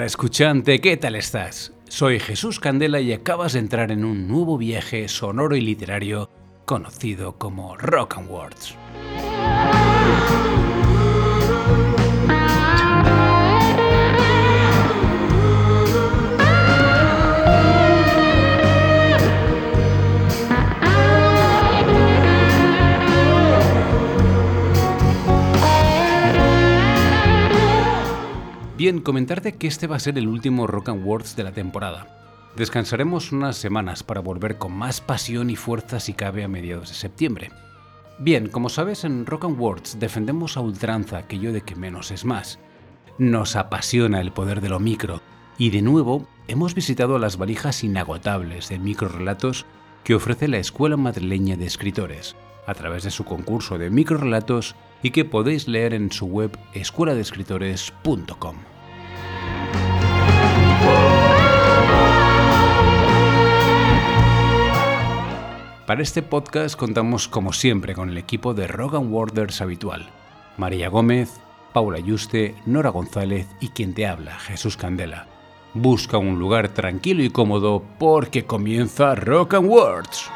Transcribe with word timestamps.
Hola 0.00 0.06
escuchante, 0.06 0.80
¿qué 0.80 0.96
tal 0.96 1.14
estás? 1.14 1.74
Soy 1.86 2.20
Jesús 2.20 2.58
Candela 2.58 3.00
y 3.00 3.12
acabas 3.12 3.52
de 3.52 3.58
entrar 3.58 3.92
en 3.92 4.06
un 4.06 4.28
nuevo 4.28 4.56
viaje 4.56 5.06
sonoro 5.08 5.56
y 5.56 5.60
literario 5.60 6.30
conocido 6.64 7.36
como 7.36 7.76
Rock 7.76 8.16
and 8.16 8.30
Words. 8.30 8.78
Bien, 28.80 29.02
comentarte 29.02 29.56
que 29.56 29.66
este 29.66 29.86
va 29.86 29.96
a 29.96 30.00
ser 30.00 30.16
el 30.16 30.26
último 30.26 30.66
Rock 30.66 30.88
and 30.88 31.04
Words 31.04 31.36
de 31.36 31.44
la 31.44 31.52
temporada. 31.52 32.06
Descansaremos 32.56 33.30
unas 33.30 33.58
semanas 33.58 34.02
para 34.02 34.22
volver 34.22 34.56
con 34.56 34.72
más 34.72 35.02
pasión 35.02 35.50
y 35.50 35.56
fuerza 35.56 36.00
si 36.00 36.14
cabe 36.14 36.44
a 36.44 36.48
mediados 36.48 36.88
de 36.88 36.94
septiembre. 36.94 37.50
Bien, 38.18 38.48
como 38.48 38.70
sabes, 38.70 39.04
en 39.04 39.26
Rock 39.26 39.44
and 39.44 39.60
Words 39.60 39.98
defendemos 40.00 40.56
a 40.56 40.62
ultranza 40.62 41.18
aquello 41.18 41.52
de 41.52 41.60
que 41.60 41.76
menos 41.76 42.10
es 42.10 42.24
más. 42.24 42.58
Nos 43.18 43.54
apasiona 43.54 44.18
el 44.22 44.32
poder 44.32 44.62
de 44.62 44.70
lo 44.70 44.80
micro 44.80 45.20
y 45.58 45.68
de 45.68 45.82
nuevo 45.82 46.26
hemos 46.48 46.74
visitado 46.74 47.18
las 47.18 47.36
valijas 47.36 47.84
inagotables 47.84 48.70
de 48.70 48.78
microrelatos 48.78 49.66
que 50.04 50.14
ofrece 50.14 50.48
la 50.48 50.56
Escuela 50.56 50.96
Madrileña 50.96 51.58
de 51.58 51.66
Escritores 51.66 52.34
a 52.66 52.72
través 52.72 53.02
de 53.02 53.10
su 53.10 53.26
concurso 53.26 53.76
de 53.76 53.90
microrelatos 53.90 54.74
y 55.02 55.10
que 55.10 55.26
podéis 55.26 55.68
leer 55.68 55.92
en 55.92 56.10
su 56.10 56.24
web 56.24 56.58
escueladescritores.com. 56.72 58.69
Para 65.86 66.02
este 66.02 66.22
podcast 66.22 66.76
contamos 66.76 67.26
como 67.26 67.52
siempre 67.52 67.96
con 67.96 68.10
el 68.10 68.16
equipo 68.16 68.54
de 68.54 68.68
Rogan 68.68 69.12
Warders 69.12 69.60
habitual, 69.60 70.08
María 70.56 70.88
Gómez, 70.88 71.40
Paula 71.72 71.98
Yuste, 71.98 72.54
Nora 72.64 72.90
González 72.90 73.48
y 73.60 73.70
quien 73.70 73.92
te 73.92 74.06
habla, 74.06 74.38
Jesús 74.38 74.76
Candela. 74.76 75.26
Busca 75.74 76.16
un 76.16 76.38
lugar 76.38 76.68
tranquilo 76.68 77.24
y 77.24 77.30
cómodo 77.30 77.82
porque 77.98 78.44
comienza 78.44 79.16
Rock 79.16 79.54
and 79.54 79.68
Words. 79.68 80.30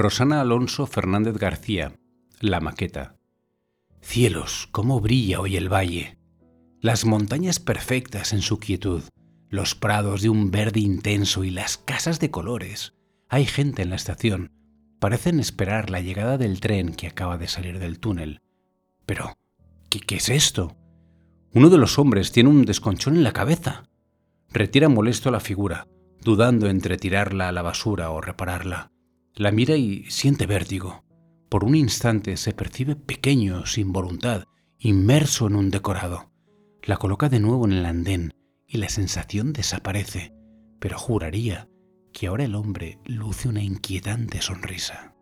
Rosana 0.00 0.40
Alonso 0.40 0.86
Fernández 0.86 1.36
García, 1.36 1.92
La 2.40 2.60
Maqueta. 2.60 3.16
Cielos, 4.00 4.66
cómo 4.72 4.98
brilla 4.98 5.40
hoy 5.40 5.58
el 5.58 5.70
valle. 5.70 6.16
Las 6.80 7.04
montañas 7.04 7.60
perfectas 7.60 8.32
en 8.32 8.40
su 8.40 8.58
quietud, 8.58 9.02
los 9.50 9.74
prados 9.74 10.22
de 10.22 10.30
un 10.30 10.50
verde 10.50 10.80
intenso 10.80 11.44
y 11.44 11.50
las 11.50 11.76
casas 11.76 12.18
de 12.18 12.30
colores. 12.30 12.94
Hay 13.28 13.44
gente 13.44 13.82
en 13.82 13.90
la 13.90 13.96
estación. 13.96 14.52
Parecen 15.00 15.38
esperar 15.38 15.90
la 15.90 16.00
llegada 16.00 16.38
del 16.38 16.60
tren 16.60 16.94
que 16.94 17.06
acaba 17.06 17.36
de 17.36 17.48
salir 17.48 17.78
del 17.78 18.00
túnel. 18.00 18.40
Pero, 19.04 19.36
¿qué, 19.90 20.16
es 20.16 20.30
esto? 20.30 20.78
Uno 21.52 21.68
de 21.68 21.76
los 21.76 21.98
hombres 21.98 22.32
tiene 22.32 22.48
un 22.48 22.64
desconchón 22.64 23.16
en 23.16 23.22
la 23.22 23.34
cabeza. 23.34 23.82
Retira 24.48 24.88
molesto 24.88 25.30
la 25.30 25.40
figura, 25.40 25.88
dudando 26.22 26.70
entre 26.70 26.96
tirarla 26.96 27.50
a 27.50 27.52
la 27.52 27.60
basura 27.60 28.08
o 28.08 28.22
repararla. 28.22 28.92
La 29.40 29.52
mira 29.52 29.74
y 29.74 30.04
siente 30.10 30.44
vértigo. 30.44 31.02
Por 31.48 31.64
un 31.64 31.74
instante 31.74 32.36
se 32.36 32.52
percibe 32.52 32.94
pequeño, 32.94 33.64
sin 33.64 33.90
voluntad, 33.90 34.44
inmerso 34.78 35.46
en 35.46 35.56
un 35.56 35.70
decorado. 35.70 36.30
La 36.82 36.98
coloca 36.98 37.30
de 37.30 37.40
nuevo 37.40 37.64
en 37.64 37.72
el 37.72 37.86
andén 37.86 38.34
y 38.66 38.76
la 38.76 38.90
sensación 38.90 39.54
desaparece, 39.54 40.34
pero 40.78 40.98
juraría 40.98 41.70
que 42.12 42.26
ahora 42.26 42.44
el 42.44 42.54
hombre 42.54 42.98
luce 43.06 43.48
una 43.48 43.62
inquietante 43.62 44.42
sonrisa. 44.42 45.14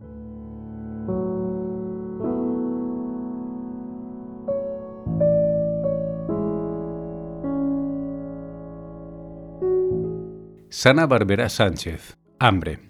Sana 10.70 11.06
Barbera 11.06 11.48
Sánchez, 11.48 12.18
Hambre. 12.40 12.87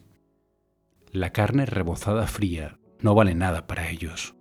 La 1.12 1.30
carne 1.30 1.64
rebozada 1.64 2.26
fría 2.26 2.78
no 3.00 3.14
vale 3.14 3.34
nada 3.34 3.66
para 3.66 3.90
ellos. 3.90 4.34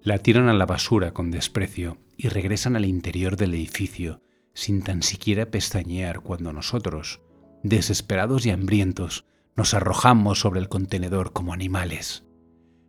La 0.00 0.18
tiran 0.18 0.48
a 0.48 0.54
la 0.54 0.66
basura 0.66 1.12
con 1.12 1.30
desprecio 1.30 1.98
y 2.16 2.28
regresan 2.28 2.76
al 2.76 2.84
interior 2.84 3.36
del 3.36 3.54
edificio 3.54 4.22
sin 4.54 4.82
tan 4.82 5.02
siquiera 5.02 5.50
pestañear 5.50 6.20
cuando 6.20 6.52
nosotros, 6.52 7.20
desesperados 7.62 8.46
y 8.46 8.50
hambrientos, 8.50 9.26
nos 9.54 9.74
arrojamos 9.74 10.40
sobre 10.40 10.60
el 10.60 10.70
contenedor 10.70 11.34
como 11.34 11.52
animales. 11.52 12.24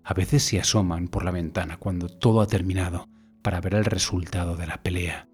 A 0.03 0.13
veces 0.13 0.43
se 0.43 0.61
asoman 0.61 1.09
por 1.09 1.25
la 1.25 1.31
ventana 1.31 1.75
cuando 1.77 2.07
todo 2.07 2.39
ha 2.39 2.47
terminado 2.47 3.09
para 3.41 3.59
ver 3.59 3.75
el 3.75 3.83
resultado 3.83 4.55
de 4.55 4.67
la 4.67 4.81
pelea. 4.81 5.27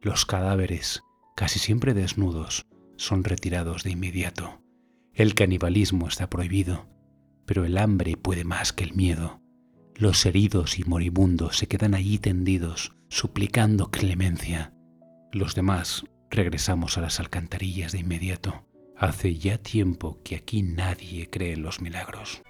Los 0.00 0.26
cadáveres, 0.26 1.02
casi 1.34 1.58
siempre 1.58 1.94
desnudos, 1.94 2.66
son 2.96 3.24
retirados 3.24 3.82
de 3.82 3.90
inmediato. 3.90 4.62
El 5.12 5.34
canibalismo 5.34 6.06
está 6.06 6.30
prohibido 6.30 6.93
pero 7.46 7.64
el 7.64 7.78
hambre 7.78 8.16
puede 8.16 8.44
más 8.44 8.72
que 8.72 8.84
el 8.84 8.94
miedo. 8.94 9.40
Los 9.96 10.26
heridos 10.26 10.78
y 10.78 10.84
moribundos 10.84 11.56
se 11.56 11.68
quedan 11.68 11.94
allí 11.94 12.18
tendidos, 12.18 12.96
suplicando 13.08 13.90
clemencia. 13.90 14.74
Los 15.32 15.54
demás 15.54 16.04
regresamos 16.30 16.98
a 16.98 17.00
las 17.00 17.20
alcantarillas 17.20 17.92
de 17.92 18.00
inmediato. 18.00 18.66
Hace 18.96 19.36
ya 19.36 19.58
tiempo 19.58 20.20
que 20.24 20.36
aquí 20.36 20.62
nadie 20.62 21.28
cree 21.30 21.52
en 21.52 21.62
los 21.62 21.80
milagros. 21.80 22.42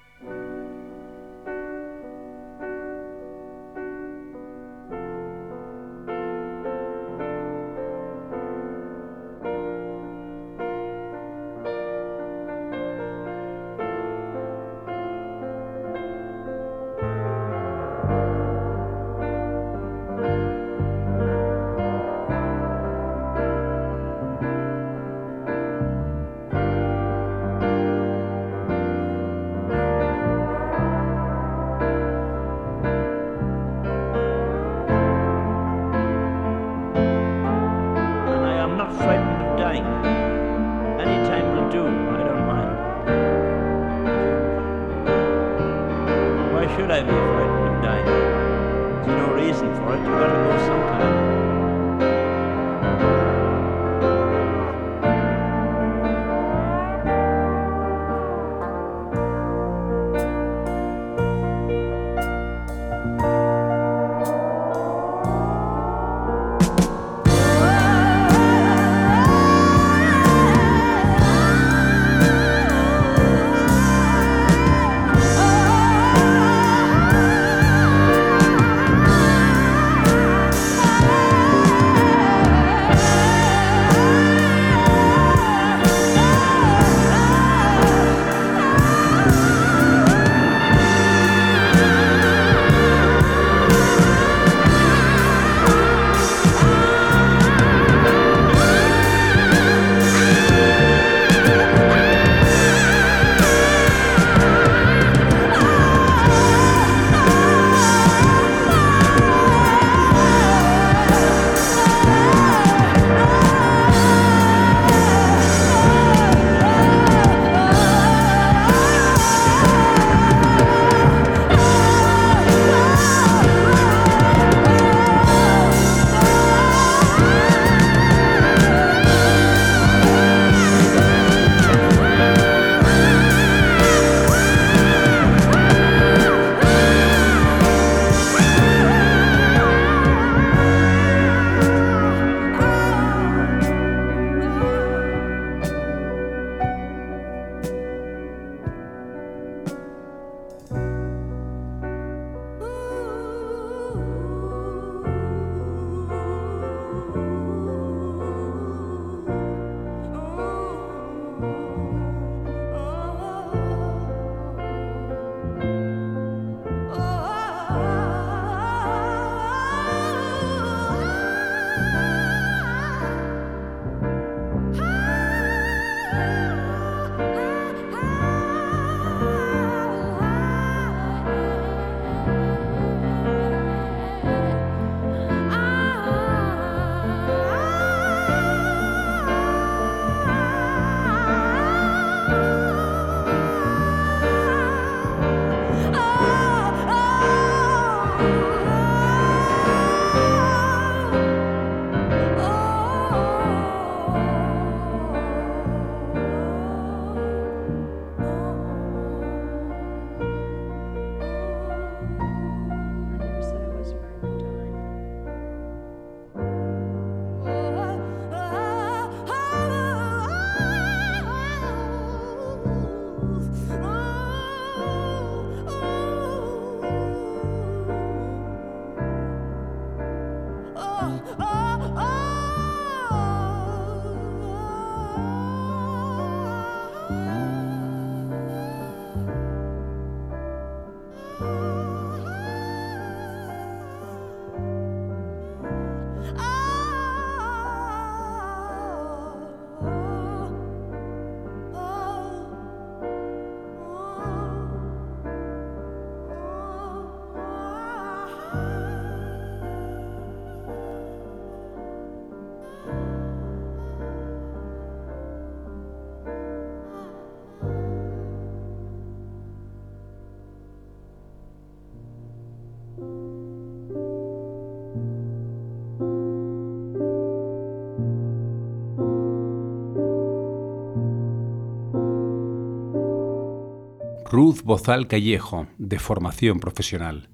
Ruth 284.34 284.62
Bozal 284.64 285.06
Callejo, 285.06 285.69
de 285.79 286.00
formación 286.00 286.58
profesional. 286.58 287.31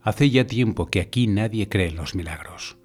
Hace 0.00 0.30
ya 0.30 0.46
tiempo 0.46 0.86
que 0.86 1.02
aquí 1.02 1.26
nadie 1.26 1.68
cree 1.68 1.88
en 1.88 1.96
los 1.96 2.14
milagros. 2.14 2.78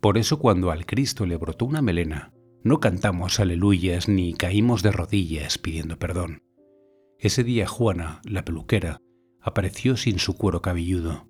Por 0.00 0.16
eso 0.16 0.38
cuando 0.38 0.70
al 0.70 0.86
Cristo 0.86 1.26
le 1.26 1.36
brotó 1.36 1.64
una 1.64 1.82
melena, 1.82 2.32
no 2.62 2.78
cantamos 2.78 3.40
aleluyas 3.40 4.08
ni 4.08 4.34
caímos 4.34 4.84
de 4.84 4.92
rodillas 4.92 5.58
pidiendo 5.58 5.98
perdón. 5.98 6.44
Ese 7.18 7.42
día 7.42 7.66
Juana, 7.66 8.20
la 8.22 8.44
peluquera, 8.44 8.98
apareció 9.40 9.96
sin 9.96 10.20
su 10.20 10.36
cuero 10.36 10.62
cabelludo. 10.62 11.26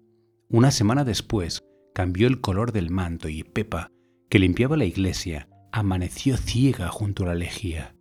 Una 0.50 0.71
semana 0.71 1.04
después 1.04 1.62
cambió 1.95 2.28
el 2.28 2.42
color 2.42 2.73
del 2.73 2.90
manto 2.90 3.30
y 3.30 3.42
Pepa, 3.42 3.90
que 4.28 4.38
limpiaba 4.38 4.76
la 4.76 4.85
iglesia, 4.85 5.49
amaneció 5.73 6.37
ciega 6.37 6.88
junto 6.88 7.23
a 7.23 7.28
la 7.28 7.37
lejía. 7.37 7.97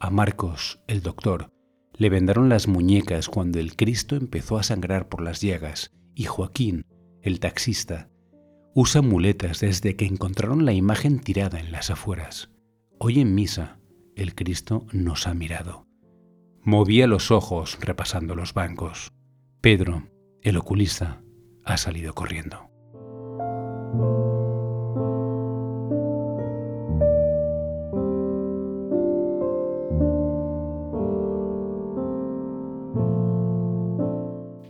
A 0.00 0.10
Marcos, 0.10 0.80
el 0.88 1.00
doctor, 1.00 1.52
le 2.00 2.08
vendaron 2.08 2.48
las 2.48 2.66
muñecas 2.66 3.28
cuando 3.28 3.58
el 3.58 3.76
Cristo 3.76 4.16
empezó 4.16 4.56
a 4.56 4.62
sangrar 4.62 5.10
por 5.10 5.20
las 5.20 5.42
llagas 5.42 5.92
y 6.14 6.24
Joaquín, 6.24 6.86
el 7.20 7.40
taxista, 7.40 8.08
usa 8.74 9.02
muletas 9.02 9.60
desde 9.60 9.96
que 9.96 10.06
encontraron 10.06 10.64
la 10.64 10.72
imagen 10.72 11.18
tirada 11.20 11.60
en 11.60 11.72
las 11.72 11.90
afueras. 11.90 12.50
Hoy 12.98 13.20
en 13.20 13.34
misa, 13.34 13.80
el 14.16 14.34
Cristo 14.34 14.86
nos 14.92 15.26
ha 15.26 15.34
mirado. 15.34 15.86
Movía 16.62 17.06
los 17.06 17.30
ojos 17.30 17.76
repasando 17.82 18.34
los 18.34 18.54
bancos. 18.54 19.12
Pedro, 19.60 20.08
el 20.40 20.56
oculista, 20.56 21.22
ha 21.66 21.76
salido 21.76 22.14
corriendo. 22.14 22.70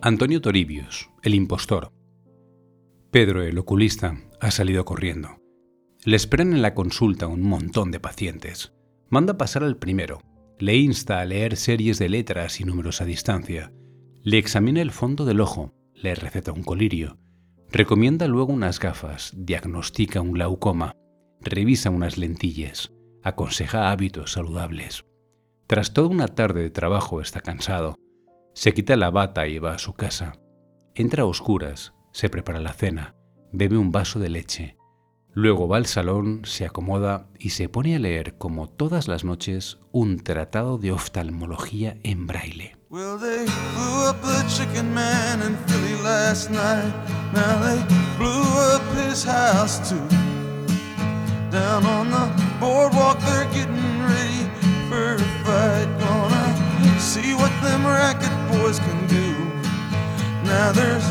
Antonio 0.03 0.41
Toribius, 0.41 1.11
el 1.23 1.35
impostor. 1.35 1.93
Pedro, 3.11 3.43
el 3.43 3.59
oculista, 3.59 4.17
ha 4.41 4.51
salido 4.51 4.87
corriendo. 4.87 5.43
Le 6.07 6.17
esperan 6.17 6.55
en 6.55 6.63
la 6.63 6.73
consulta 6.73 7.27
un 7.27 7.43
montón 7.43 7.91
de 7.91 8.01
pacientes. 8.01 8.73
Manda 9.11 9.37
pasar 9.37 9.63
al 9.63 9.77
primero. 9.77 10.23
Le 10.59 10.75
insta 10.79 11.21
a 11.21 11.27
leer 11.27 11.55
series 11.57 11.99
de 11.99 12.09
letras 12.09 12.63
y 12.63 12.65
números 12.65 13.03
a 13.03 13.05
distancia. 13.05 13.75
Le 14.23 14.39
examina 14.39 14.81
el 14.81 14.91
fondo 14.91 15.27
del 15.27 15.43
ojo. 15.43 15.75
Le 15.93 16.15
receta 16.15 16.51
un 16.51 16.63
colirio. 16.63 17.19
Recomienda 17.71 18.27
luego 18.27 18.55
unas 18.55 18.81
gafas. 18.81 19.35
Diagnostica 19.37 20.23
un 20.23 20.33
glaucoma. 20.33 20.97
Revisa 21.43 21.91
unas 21.91 22.17
lentillas. 22.17 22.91
Aconseja 23.23 23.91
hábitos 23.91 24.33
saludables. 24.33 25.05
Tras 25.67 25.93
toda 25.93 26.09
una 26.09 26.29
tarde 26.29 26.63
de 26.63 26.71
trabajo 26.71 27.21
está 27.21 27.43
cansado 27.43 28.00
se 28.55 28.75
quita 28.75 28.97
la 28.97 29.11
bata 29.11 29.47
y 29.47 29.59
va 29.59 29.75
a 29.75 29.79
su 29.79 29.95
casa. 29.95 30.33
Entra 30.95 31.23
a 31.23 31.27
oscuras, 31.27 31.95
se 32.13 32.29
prepara 32.29 32.61
la 32.61 32.73
cena, 32.73 33.15
bebe 33.53 33.79
un 33.79 33.93
vaso 33.93 34.19
de 34.19 34.31
leche. 34.31 34.77
Luego 35.33 35.69
va 35.69 35.77
al 35.77 35.87
salón, 35.87 36.43
se 36.45 36.67
acomoda 36.67 37.29
y 37.39 37.51
se 37.51 37.69
pone 37.69 37.95
a 37.95 38.01
leer, 38.01 38.37
como 38.37 38.69
todas 38.69 39.07
las 39.07 39.25
noches, 39.25 39.79
un 39.93 40.19
tratado 40.19 40.77
de 40.77 40.91
oftalmología 40.91 41.99
en 42.03 42.27
braille. 42.27 42.77
See 57.11 57.35
what 57.35 57.51
them 57.61 57.85
racket 57.85 58.31
boys 58.53 58.79
can 58.79 59.01
do. 59.09 59.35
Now 60.47 60.71
there's 60.71 61.03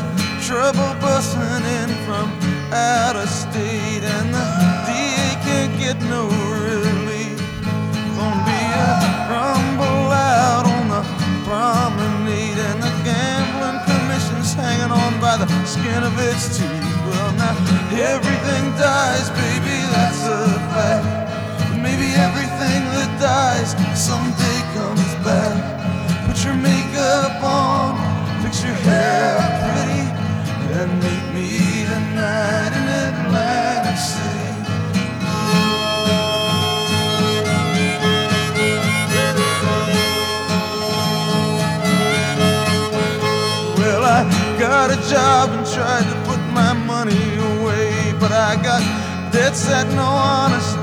trouble 0.48 0.96
busting 0.96 1.64
in 1.76 1.90
from 2.08 2.32
out 2.72 3.16
of 3.16 3.28
state, 3.28 4.00
and 4.16 4.32
the 4.32 4.44
DA 4.88 5.28
can't 5.44 5.74
get 5.76 6.00
no 6.08 6.24
relief. 6.56 7.36
Gonna 8.16 8.48
be 8.48 8.62
a 8.80 8.92
rumble 9.28 10.08
out 10.40 10.64
on 10.64 10.84
the 10.88 11.02
promenade, 11.44 12.56
and 12.68 12.80
the 12.80 12.92
gambling 13.04 13.80
commission's 13.84 14.54
hanging 14.54 14.92
on 15.02 15.12
by 15.20 15.36
the 15.36 15.48
skin 15.66 16.02
of 16.02 16.16
its 16.16 16.56
teeth. 16.56 16.96
Well, 17.08 17.32
now 17.36 17.54
everything 17.92 18.64
dies, 18.80 19.28
baby, 19.36 19.76
that's 19.92 20.24
a 20.24 20.48
fact. 20.72 21.76
Maybe 21.76 22.08
everything 22.26 22.80
that 22.96 23.10
dies 23.20 23.76
someday 23.92 24.60
comes. 24.72 25.09
Put 26.40 26.46
your 26.46 26.56
makeup 26.56 27.42
on, 27.42 28.42
fix 28.42 28.64
your 28.64 28.72
hair 28.72 29.36
pretty, 29.60 30.08
and 30.72 30.90
meet 31.02 31.34
me 31.34 31.84
tonight 31.84 32.72
in 32.80 32.86
Atlantic 33.04 33.98
City. 33.98 34.48
Well, 43.76 44.02
I 44.02 44.24
got 44.58 44.90
a 44.90 44.96
job 45.10 45.50
and 45.50 45.66
tried 45.66 46.08
to 46.08 46.16
put 46.24 46.40
my 46.54 46.72
money 46.72 47.36
away, 47.36 48.14
but 48.18 48.32
I 48.32 48.56
got 48.62 48.80
debts 49.30 49.66
that 49.66 49.86
no 49.88 50.06
honest 50.06 50.78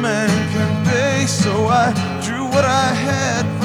man 0.00 0.30
can 0.52 0.86
pay. 0.86 1.26
So 1.26 1.66
I 1.66 1.92
drew 2.24 2.46
what 2.46 2.64
I 2.64 2.94
had 2.94 3.61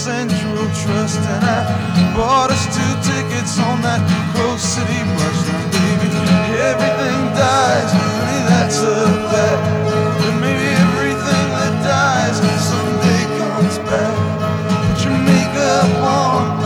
Central 0.00 0.64
Trust, 0.72 1.20
and 1.20 1.44
I 1.44 2.16
bought 2.16 2.48
us 2.50 2.64
two 2.72 2.92
tickets 3.04 3.60
on 3.60 3.82
that 3.82 4.00
Coast 4.32 4.64
City 4.72 4.96
bus. 5.12 5.38
Now, 5.44 5.60
baby, 5.76 6.08
everything 6.56 7.20
dies, 7.36 7.92
honey, 7.92 8.40
that's 8.48 8.80
a 8.80 8.96
fact. 9.28 9.60
But 10.16 10.40
maybe 10.40 10.72
everything 10.88 11.46
that 11.52 11.74
dies 11.84 12.40
someday 12.64 13.22
comes 13.36 13.76
back. 13.84 14.16
Put 14.88 15.04
your 15.04 15.18
makeup 15.20 15.92
on, 16.00 16.59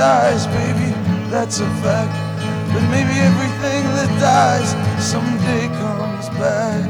dies, 0.00 0.46
baby, 0.46 0.90
that's 1.28 1.60
a 1.60 1.66
fact. 1.82 2.16
But 2.72 2.80
maybe 2.88 3.12
everything 3.20 3.84
that 3.96 4.08
dies 4.18 4.70
someday 4.98 5.66
comes 5.76 6.30
back. 6.40 6.88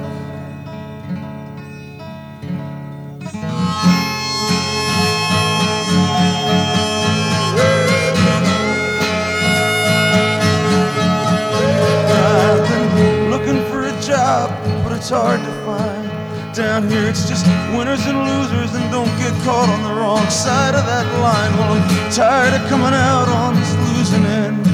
I've 12.15 12.95
been 12.95 13.31
looking 13.33 13.61
for 13.73 13.87
a 13.87 14.01
job, 14.01 14.51
but 14.85 14.93
it's 14.93 15.11
hard 15.11 15.41
to 15.41 15.53
find. 15.65 15.90
Down 16.61 16.91
here, 16.91 17.09
it's 17.09 17.27
just 17.27 17.47
winners 17.73 18.05
and 18.05 18.19
losers, 18.21 18.75
and 18.75 18.85
don't 18.93 19.09
get 19.17 19.33
caught 19.49 19.71
on 19.71 19.83
the 19.83 19.99
wrong 19.99 20.29
side 20.29 20.75
of 20.75 20.85
that 20.85 21.07
line. 21.19 21.53
Well, 21.57 21.73
I'm 21.73 22.13
tired 22.13 22.53
of 22.53 22.69
coming 22.69 22.93
out 22.93 23.29
on 23.29 23.57
this 23.57 23.73
losing 23.89 24.27
end. 24.27 24.67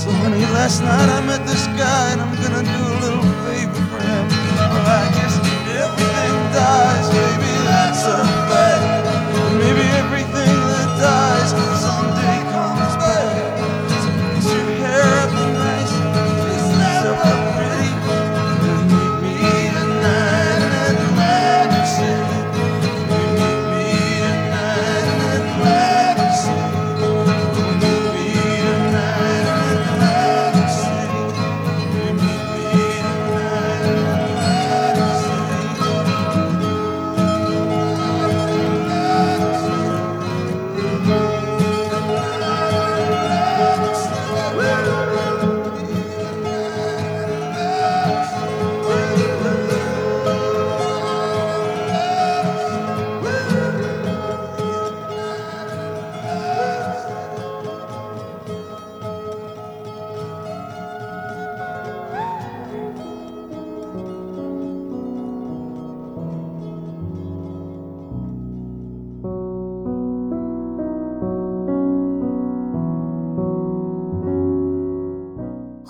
So, 0.00 0.10
honey, 0.24 0.40
last 0.56 0.80
night 0.80 1.08
I 1.10 1.20
met 1.26 1.46
this 1.46 1.66
guy, 1.76 2.12
and 2.12 2.22
I'm 2.22 2.34
gonna 2.40 2.64
do 2.64 2.80
a 2.80 2.96
little 3.04 3.28
favor 3.44 3.82
for 3.92 4.00
him. 4.00 4.24
Well, 4.72 4.88
I 4.88 5.04
guess 5.12 5.36
everything 5.68 6.34
dies, 6.56 7.06
baby, 7.12 7.52
that's 7.68 8.04
a 8.06 8.24
fact. 8.48 8.77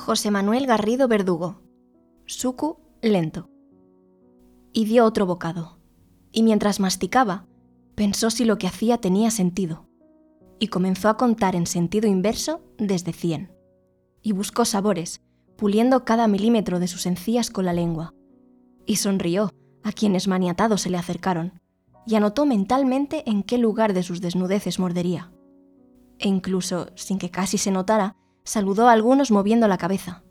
José 0.08 0.30
Manuel 0.30 0.66
Garrido 0.66 1.06
Verdugo. 1.06 1.60
Suku 2.24 2.78
lento. 3.02 3.50
Y 4.72 4.86
dio 4.86 5.04
otro 5.04 5.26
bocado. 5.26 5.80
Y 6.32 6.44
mientras 6.44 6.80
masticaba, 6.80 7.46
pensó 7.94 8.30
si 8.30 8.46
lo 8.46 8.56
que 8.56 8.66
hacía 8.66 8.96
tenía 9.02 9.30
sentido. 9.30 9.86
Y 10.58 10.68
comenzó 10.68 11.10
a 11.10 11.18
contar 11.18 11.54
en 11.54 11.66
sentido 11.66 12.08
inverso 12.08 12.62
desde 12.78 13.12
100. 13.12 13.52
Y 14.22 14.32
buscó 14.32 14.64
sabores, 14.64 15.20
puliendo 15.58 16.06
cada 16.06 16.26
milímetro 16.26 16.80
de 16.80 16.88
sus 16.88 17.04
encías 17.04 17.50
con 17.50 17.66
la 17.66 17.74
lengua. 17.74 18.14
Y 18.86 18.96
sonrió 18.96 19.50
a 19.82 19.92
quienes 19.92 20.26
maniatados 20.26 20.80
se 20.80 20.88
le 20.88 20.96
acercaron, 20.96 21.60
y 22.06 22.14
anotó 22.14 22.46
mentalmente 22.46 23.28
en 23.28 23.42
qué 23.42 23.58
lugar 23.58 23.92
de 23.92 24.02
sus 24.02 24.22
desnudeces 24.22 24.78
mordería. 24.78 25.30
E 26.18 26.28
incluso, 26.28 26.88
sin 26.94 27.18
que 27.18 27.30
casi 27.30 27.58
se 27.58 27.70
notara, 27.70 28.16
saludó 28.48 28.88
a 28.88 28.92
algunos 28.92 29.30
moviendo 29.30 29.68
la 29.68 29.76
cabeza. 29.76 30.22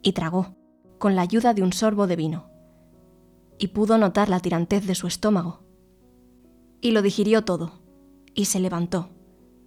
Y 0.00 0.12
tragó, 0.12 0.56
con 0.98 1.16
la 1.16 1.22
ayuda 1.22 1.52
de 1.52 1.62
un 1.62 1.74
sorbo 1.74 2.06
de 2.06 2.16
vino. 2.16 2.50
Y 3.58 3.68
pudo 3.68 3.98
notar 3.98 4.30
la 4.30 4.40
tirantez 4.40 4.86
de 4.86 4.94
su 4.94 5.06
estómago. 5.06 5.60
Y 6.80 6.92
lo 6.92 7.02
digirió 7.02 7.44
todo, 7.44 7.82
y 8.34 8.46
se 8.46 8.58
levantó, 8.58 9.10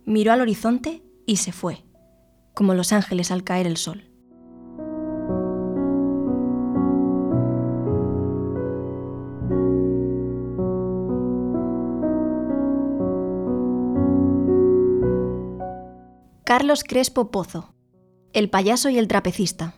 miró 0.04 0.32
al 0.32 0.42
horizonte 0.42 1.04
y 1.28 1.36
se 1.36 1.52
fue, 1.52 1.86
como 2.56 2.74
los 2.74 2.92
ángeles 2.92 3.30
al 3.30 3.44
caer 3.44 3.68
el 3.68 3.78
sol. 3.78 4.10
Carlos 16.56 16.84
Crespo 16.84 17.32
Pozo, 17.32 17.74
el 18.32 18.48
payaso 18.48 18.88
y 18.90 19.00
el 19.00 19.08
trapecista. 19.08 19.74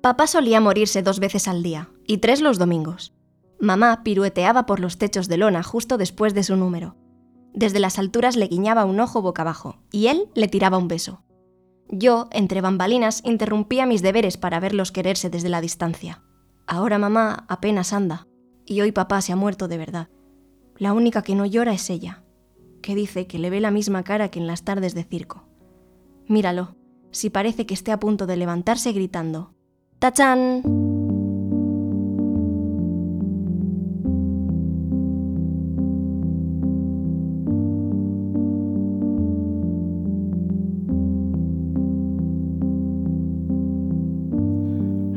Papá 0.00 0.26
solía 0.26 0.58
morirse 0.58 1.02
dos 1.02 1.20
veces 1.20 1.46
al 1.46 1.62
día, 1.62 1.90
y 2.06 2.16
tres 2.16 2.40
los 2.40 2.58
domingos. 2.58 3.12
Mamá 3.60 4.02
pirueteaba 4.02 4.64
por 4.64 4.80
los 4.80 4.96
techos 4.96 5.28
de 5.28 5.36
lona 5.36 5.62
justo 5.62 5.98
después 5.98 6.32
de 6.32 6.42
su 6.42 6.56
número. 6.56 6.96
Desde 7.52 7.80
las 7.80 7.98
alturas 7.98 8.34
le 8.34 8.46
guiñaba 8.46 8.86
un 8.86 8.98
ojo 8.98 9.20
boca 9.20 9.42
abajo, 9.42 9.82
y 9.92 10.06
él 10.06 10.30
le 10.34 10.48
tiraba 10.48 10.78
un 10.78 10.88
beso. 10.88 11.22
Yo, 11.90 12.28
entre 12.32 12.62
bambalinas, 12.62 13.20
interrumpía 13.22 13.84
mis 13.84 14.00
deberes 14.00 14.38
para 14.38 14.60
verlos 14.60 14.90
quererse 14.90 15.28
desde 15.28 15.50
la 15.50 15.60
distancia. 15.60 16.22
Ahora 16.66 16.96
mamá 16.96 17.44
apenas 17.46 17.92
anda, 17.92 18.26
y 18.64 18.80
hoy 18.80 18.90
papá 18.90 19.20
se 19.20 19.34
ha 19.34 19.36
muerto 19.36 19.68
de 19.68 19.76
verdad. 19.76 20.08
La 20.78 20.94
única 20.94 21.20
que 21.20 21.34
no 21.34 21.44
llora 21.44 21.74
es 21.74 21.90
ella, 21.90 22.24
que 22.80 22.94
dice 22.94 23.26
que 23.26 23.38
le 23.38 23.50
ve 23.50 23.60
la 23.60 23.70
misma 23.70 24.02
cara 24.02 24.30
que 24.30 24.38
en 24.38 24.46
las 24.46 24.64
tardes 24.64 24.94
de 24.94 25.04
circo. 25.04 25.46
Míralo, 26.26 26.76
si 27.10 27.30
parece 27.30 27.66
que 27.66 27.74
esté 27.74 27.92
a 27.92 28.00
punto 28.00 28.26
de 28.26 28.36
levantarse 28.36 28.92
gritando. 28.92 29.54
¡Tachan! 29.98 30.62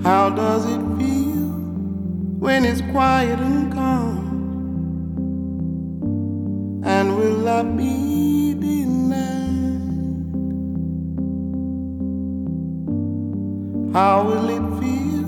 How 0.03 0.29
does 0.29 0.65
it 0.65 0.81
feel 0.97 1.49
when 2.39 2.63
it's 2.63 2.81
quiet 2.91 3.39
and 3.39 3.73
calm? 3.73 4.17
And 6.85 7.17
will 7.17 7.47
I 7.47 7.63
be 7.63 8.06
How 13.97 14.17
will 14.23 14.47
it 14.49 14.65
feel 14.79 15.25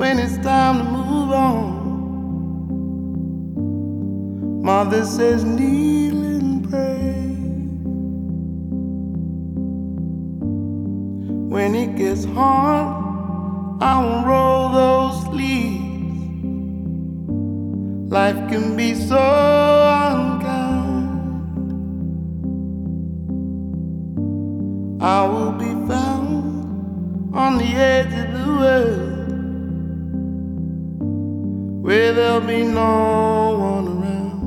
when 0.00 0.18
it's 0.18 0.36
time 0.44 0.76
to 0.76 0.84
move 0.84 1.30
on? 1.32 1.64
Mother 4.62 5.02
says, 5.06 5.44
kneel 5.44 6.22
and 6.22 6.68
pray. 6.68 7.16
When 11.54 11.74
it 11.74 11.96
gets 11.96 12.26
hard, 12.26 12.88
I 13.80 13.98
will 14.04 14.24
roll 14.28 14.68
those 14.80 15.24
sleeves. 15.30 15.80
Life 18.12 18.40
can 18.50 18.76
be 18.76 18.94
so 18.94 19.16
unkind. 20.10 21.00
I 25.00 25.22
will 25.26 25.39
on 27.50 27.58
the 27.58 27.74
edge 27.74 28.14
of 28.22 28.28
the 28.38 28.46
world 28.60 29.32
where 31.82 32.12
there'll 32.12 32.40
be 32.40 32.62
no 32.62 33.58
one 33.58 33.86
around. 33.94 34.42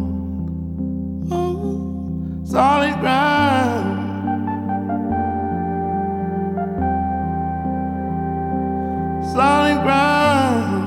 Oh, 1.32 2.46
solid 2.46 2.96
ground. 3.02 3.92
solid 9.34 9.80
ground. 9.86 10.84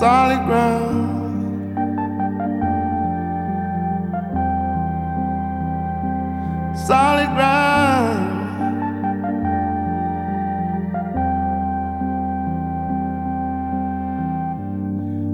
Solid 0.00 0.42
ground. 0.46 0.91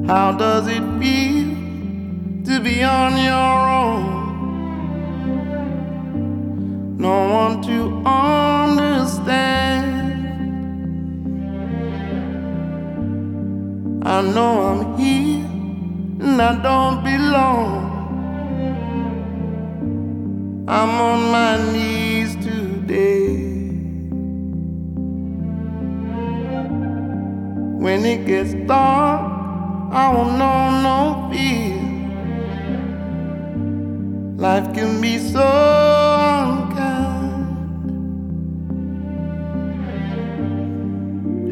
How 0.09 0.33
does 0.33 0.66
it 0.68 0.83
feel 0.99 1.49
to 2.47 2.61
be 2.61 2.83
on 2.83 3.12
your 3.23 3.68
own? 3.83 4.18
no 6.99 7.29
one 7.33 7.62
to 7.62 8.03
understand. 8.05 9.94
I 14.03 14.21
know 14.21 14.53
I'm 14.68 14.99
here 14.99 15.47
and 16.25 16.42
I 16.42 16.61
don't 16.61 17.05
belong. 17.05 17.87
I'm 20.66 21.01
on 21.11 21.21
my 21.31 21.73
knees 21.73 22.35
today. 22.44 23.37
When 27.85 28.05
it 28.05 28.27
gets 28.27 28.55
dark, 28.66 29.27
I 29.90 30.12
won't 30.14 30.38
know 30.38 30.81
no 30.88 31.29
fear. 31.31 31.79
Life 34.37 34.74
can 34.74 35.01
be 35.01 35.18
so 35.18 35.40
unkind. 35.40 36.98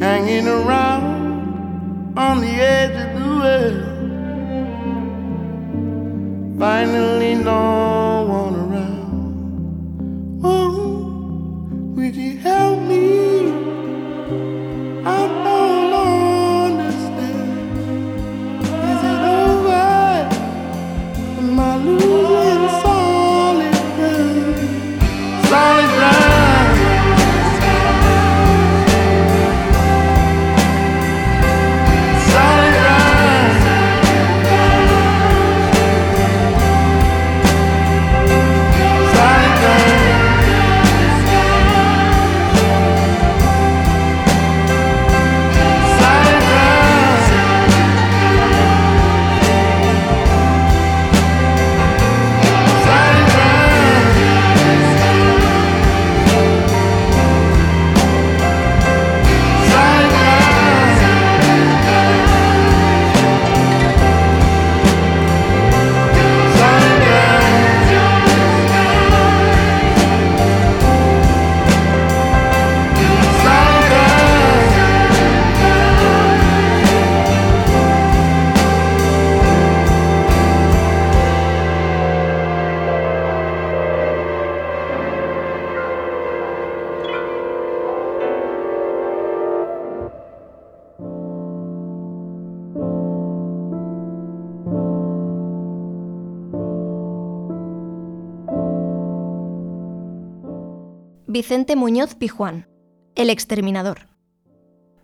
hanging 0.01 0.47
around 0.47 2.17
on 2.19 2.41
the 2.41 2.55
edge 2.77 2.97
of 3.05 3.11
the 3.19 3.27
world. 3.41 3.83
Finally, 6.59 7.16
Vicente 101.37 101.77
Muñoz 101.77 102.15
Pijuán, 102.15 102.67
el 103.15 103.29
exterminador, 103.29 104.09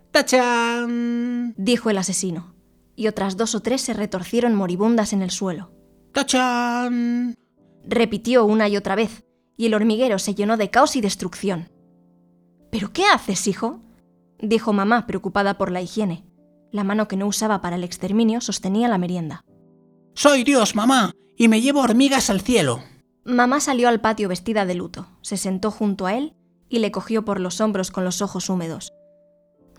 ¡Tachán! 0.09 1.53
dijo 1.57 1.91
el 1.91 1.97
asesino, 1.99 2.55
y 2.95 3.05
otras 3.05 3.37
dos 3.37 3.53
o 3.53 3.59
tres 3.59 3.81
se 3.81 3.93
retorcieron 3.93 4.55
moribundas 4.55 5.13
en 5.13 5.21
el 5.21 5.29
suelo. 5.29 5.71
¡Tachán! 6.11 7.35
Repitió 7.85 8.45
una 8.45 8.67
y 8.67 8.77
otra 8.77 8.95
vez, 8.95 9.25
y 9.57 9.67
el 9.67 9.75
hormiguero 9.75 10.17
se 10.17 10.33
llenó 10.33 10.57
de 10.57 10.71
caos 10.71 10.95
y 10.95 11.01
destrucción. 11.01 11.69
¿Pero 12.71 12.91
qué 12.93 13.05
haces, 13.05 13.45
hijo? 13.45 13.81
dijo 14.39 14.73
mamá, 14.73 15.05
preocupada 15.05 15.59
por 15.59 15.69
la 15.69 15.83
higiene. 15.83 16.25
La 16.71 16.83
mano 16.83 17.07
que 17.07 17.15
no 17.15 17.27
usaba 17.27 17.61
para 17.61 17.75
el 17.75 17.83
exterminio 17.83 18.41
sostenía 18.41 18.87
la 18.87 18.97
merienda. 18.97 19.45
Soy 20.15 20.43
Dios, 20.43 20.73
mamá, 20.73 21.11
y 21.37 21.47
me 21.47 21.61
llevo 21.61 21.81
hormigas 21.81 22.31
al 22.31 22.41
cielo. 22.41 22.81
Mamá 23.25 23.61
salió 23.61 23.87
al 23.87 24.01
patio 24.01 24.27
vestida 24.27 24.65
de 24.65 24.75
luto, 24.75 25.07
se 25.21 25.37
sentó 25.37 25.71
junto 25.71 26.05
a 26.05 26.15
él 26.15 26.35
y 26.67 26.79
le 26.79 26.91
cogió 26.91 27.23
por 27.23 27.39
los 27.39 27.61
hombros 27.61 27.89
con 27.89 28.03
los 28.03 28.21
ojos 28.21 28.49
húmedos. 28.49 28.91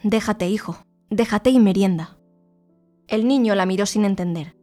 Déjate, 0.02 0.48
hijo, 0.48 0.78
déjate 1.11 1.50
y 1.50 1.61
merienda. 1.61 2.16
El 3.07 3.28
niño 3.28 3.54
la 3.54 3.66
miró 3.66 3.85
sin 3.85 4.07
entender, 4.07 4.57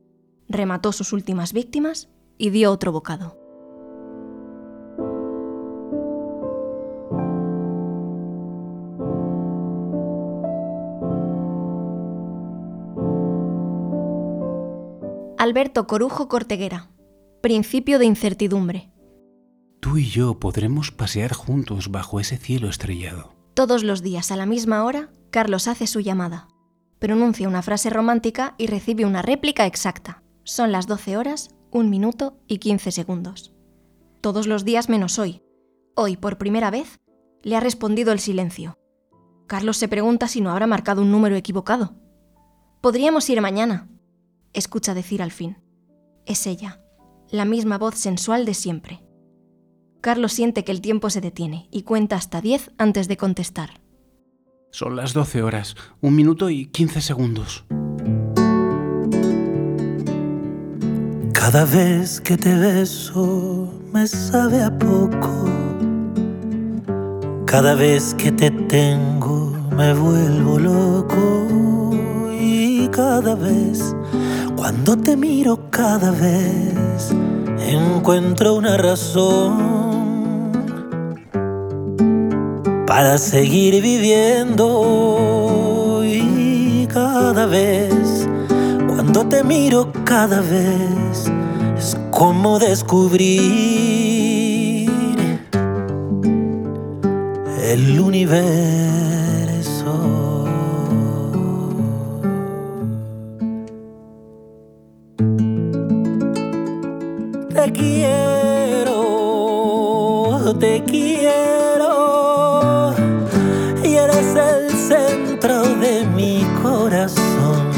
remató 0.49 0.93
sus 0.93 1.13
últimas 1.13 1.53
víctimas 1.53 2.09
y 2.39 2.49
dio 2.49 2.71
otro 2.71 2.91
bocado. 2.91 3.37
Alberto 15.37 15.85
Corujo 15.85 16.27
Corteguera. 16.27 16.89
Principio 17.41 17.97
de 17.97 18.05
incertidumbre. 18.05 18.91
Tú 19.79 19.97
y 19.97 20.05
yo 20.05 20.37
podremos 20.37 20.91
pasear 20.91 21.33
juntos 21.33 21.89
bajo 21.89 22.19
ese 22.19 22.37
cielo 22.37 22.69
estrellado. 22.69 23.33
Todos 23.55 23.83
los 23.83 24.03
días 24.03 24.31
a 24.31 24.35
la 24.35 24.45
misma 24.45 24.85
hora, 24.85 25.09
Carlos 25.31 25.67
hace 25.67 25.87
su 25.87 26.01
llamada. 26.01 26.47
Pronuncia 26.99 27.47
una 27.47 27.63
frase 27.63 27.89
romántica 27.89 28.53
y 28.59 28.67
recibe 28.67 29.05
una 29.05 29.23
réplica 29.23 29.65
exacta. 29.65 30.21
Son 30.43 30.71
las 30.71 30.85
12 30.85 31.17
horas, 31.17 31.49
1 31.71 31.89
minuto 31.89 32.37
y 32.45 32.59
15 32.59 32.91
segundos. 32.91 33.55
Todos 34.21 34.45
los 34.45 34.63
días 34.63 34.87
menos 34.87 35.17
hoy. 35.17 35.41
Hoy, 35.95 36.17
por 36.17 36.37
primera 36.37 36.69
vez, 36.69 36.99
le 37.41 37.55
ha 37.55 37.59
respondido 37.59 38.11
el 38.11 38.19
silencio. 38.19 38.77
Carlos 39.47 39.77
se 39.77 39.87
pregunta 39.87 40.27
si 40.27 40.41
no 40.41 40.51
habrá 40.51 40.67
marcado 40.67 41.01
un 41.01 41.09
número 41.09 41.35
equivocado. 41.35 41.95
Podríamos 42.81 43.27
ir 43.31 43.41
mañana, 43.41 43.89
escucha 44.53 44.93
decir 44.93 45.23
al 45.23 45.31
fin. 45.31 45.57
Es 46.27 46.45
ella, 46.45 46.81
la 47.31 47.45
misma 47.45 47.77
voz 47.77 47.95
sensual 47.95 48.45
de 48.45 48.53
siempre. 48.53 49.01
Carlos 50.01 50.33
siente 50.33 50.63
que 50.63 50.71
el 50.71 50.81
tiempo 50.81 51.09
se 51.09 51.21
detiene 51.21 51.67
y 51.71 51.83
cuenta 51.83 52.15
hasta 52.15 52.41
10 52.41 52.71
antes 52.77 53.07
de 53.07 53.17
contestar. 53.17 53.81
Son 54.71 54.95
las 54.95 55.13
12 55.13 55.41
horas, 55.43 55.75
1 56.01 56.15
minuto 56.15 56.49
y 56.49 56.67
15 56.67 57.01
segundos. 57.01 57.65
Cada 61.33 61.65
vez 61.65 62.21
que 62.21 62.37
te 62.37 62.53
beso 62.55 63.73
me 63.91 64.07
sabe 64.07 64.61
a 64.63 64.77
poco. 64.77 65.45
Cada 67.45 67.75
vez 67.75 68.13
que 68.13 68.31
te 68.31 68.51
tengo 68.51 69.51
me 69.75 69.93
vuelvo 69.93 70.59
loco. 70.59 71.80
Cada 72.91 73.35
vez, 73.35 73.95
cuando 74.57 74.97
te 74.97 75.15
miro, 75.15 75.69
cada 75.69 76.11
vez 76.11 77.13
encuentro 77.59 78.55
una 78.55 78.75
razón 78.75 80.51
para 82.85 83.17
seguir 83.17 83.81
viviendo. 83.81 86.01
Y 86.03 86.85
cada 86.87 87.45
vez, 87.45 88.27
cuando 88.87 89.25
te 89.25 89.45
miro, 89.45 89.93
cada 90.03 90.41
vez 90.41 91.31
es 91.77 91.97
como 92.11 92.59
descubrir 92.59 93.31
el 97.63 97.99
universo. 97.99 99.20
Te 110.61 110.81
quiero, 110.83 111.83
y 113.83 113.95
eres 113.95 114.35
el 114.35 114.69
centro 114.69 115.63
de 115.77 116.05
mi 116.05 116.45
corazón. 116.61 117.71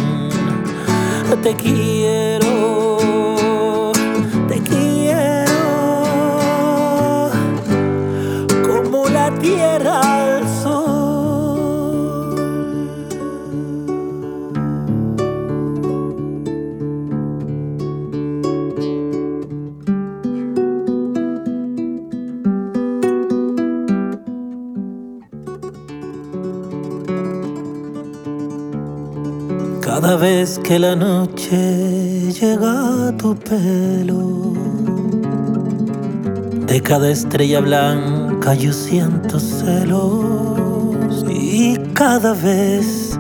Te 1.41 1.56
quiero, 1.56 1.92
Cada 30.03 30.17
vez 30.17 30.59
que 30.59 30.77
la 30.79 30.97
noche 30.97 32.29
llega 32.33 33.07
a 33.07 33.11
tu 33.15 33.37
pelo, 33.37 34.51
de 36.67 36.81
cada 36.81 37.09
estrella 37.09 37.61
blanca 37.61 38.53
yo 38.53 38.73
siento 38.73 39.39
celos. 39.39 41.23
Y 41.29 41.77
cada 41.93 42.33
vez, 42.33 43.17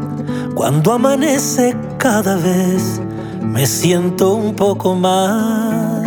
cuando 0.55 0.91
amanece, 0.91 1.73
cada 1.99 2.35
vez 2.35 2.99
me 3.41 3.65
siento 3.65 4.35
un 4.35 4.53
poco 4.53 4.93
más 4.93 6.03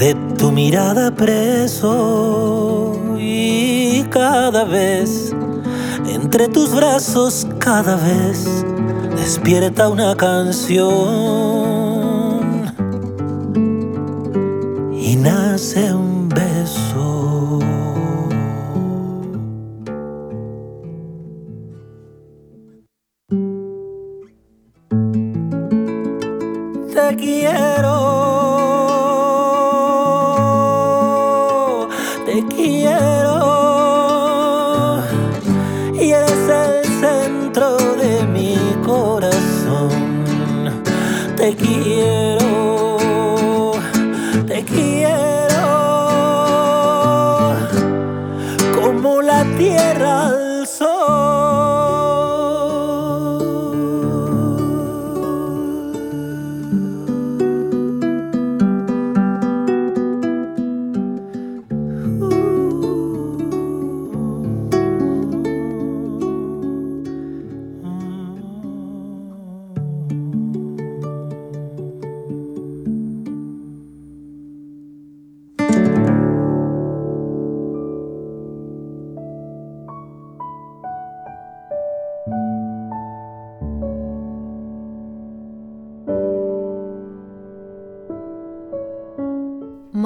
de 0.00 0.14
tu 0.38 0.50
mirada 0.52 1.14
preso. 1.14 2.98
Y 3.18 4.04
cada 4.04 4.64
vez 4.64 5.34
entre 6.08 6.48
tus 6.48 6.74
brazos 6.74 7.46
cada 7.64 7.96
vez 7.96 8.44
despierta 9.16 9.88
una 9.88 10.14
canción. 10.14 10.84
Y 14.92 15.16
nace 15.16 15.94
un 15.94 16.03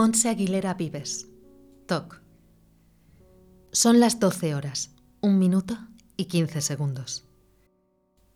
Montse 0.09 0.31
Aguilera 0.31 0.73
Vives. 0.73 1.29
Toc. 1.87 2.23
Son 3.73 4.01
las 4.01 4.19
12 4.19 4.55
horas, 4.55 4.95
un 5.21 5.39
minuto 5.39 5.77
y 6.17 6.25
15 6.25 6.63
segundos. 6.63 7.29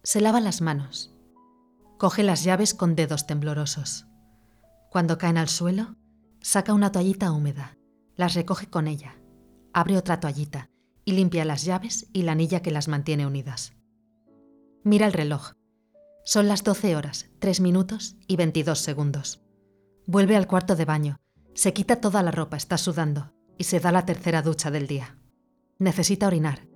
Se 0.02 0.20
lava 0.20 0.42
las 0.42 0.60
manos. 0.60 1.14
Coge 1.96 2.24
las 2.24 2.44
llaves 2.44 2.74
con 2.74 2.94
dedos 2.94 3.26
temblorosos. 3.26 4.04
Cuando 4.90 5.16
caen 5.16 5.38
al 5.38 5.48
suelo, 5.48 5.96
saca 6.42 6.74
una 6.74 6.92
toallita 6.92 7.32
húmeda, 7.32 7.78
las 8.16 8.34
recoge 8.34 8.66
con 8.68 8.86
ella, 8.86 9.16
abre 9.72 9.96
otra 9.96 10.20
toallita 10.20 10.68
y 11.06 11.12
limpia 11.12 11.46
las 11.46 11.64
llaves 11.64 12.06
y 12.12 12.24
la 12.24 12.32
anilla 12.32 12.60
que 12.60 12.70
las 12.70 12.86
mantiene 12.86 13.26
unidas. 13.26 13.72
Mira 14.84 15.06
el 15.06 15.14
reloj. 15.14 15.52
Son 16.22 16.48
las 16.48 16.64
12 16.64 16.96
horas, 16.96 17.30
3 17.38 17.62
minutos 17.62 18.16
y 18.26 18.36
22 18.36 18.78
segundos. 18.78 19.40
Vuelve 20.04 20.36
al 20.36 20.46
cuarto 20.46 20.76
de 20.76 20.84
baño, 20.84 21.21
se 21.54 21.72
quita 21.72 22.00
toda 22.00 22.22
la 22.22 22.30
ropa, 22.30 22.56
está 22.56 22.78
sudando, 22.78 23.32
y 23.58 23.64
se 23.64 23.80
da 23.80 23.92
la 23.92 24.06
tercera 24.06 24.42
ducha 24.42 24.70
del 24.70 24.86
día. 24.86 25.18
Necesita 25.78 26.26
orinar. 26.26 26.66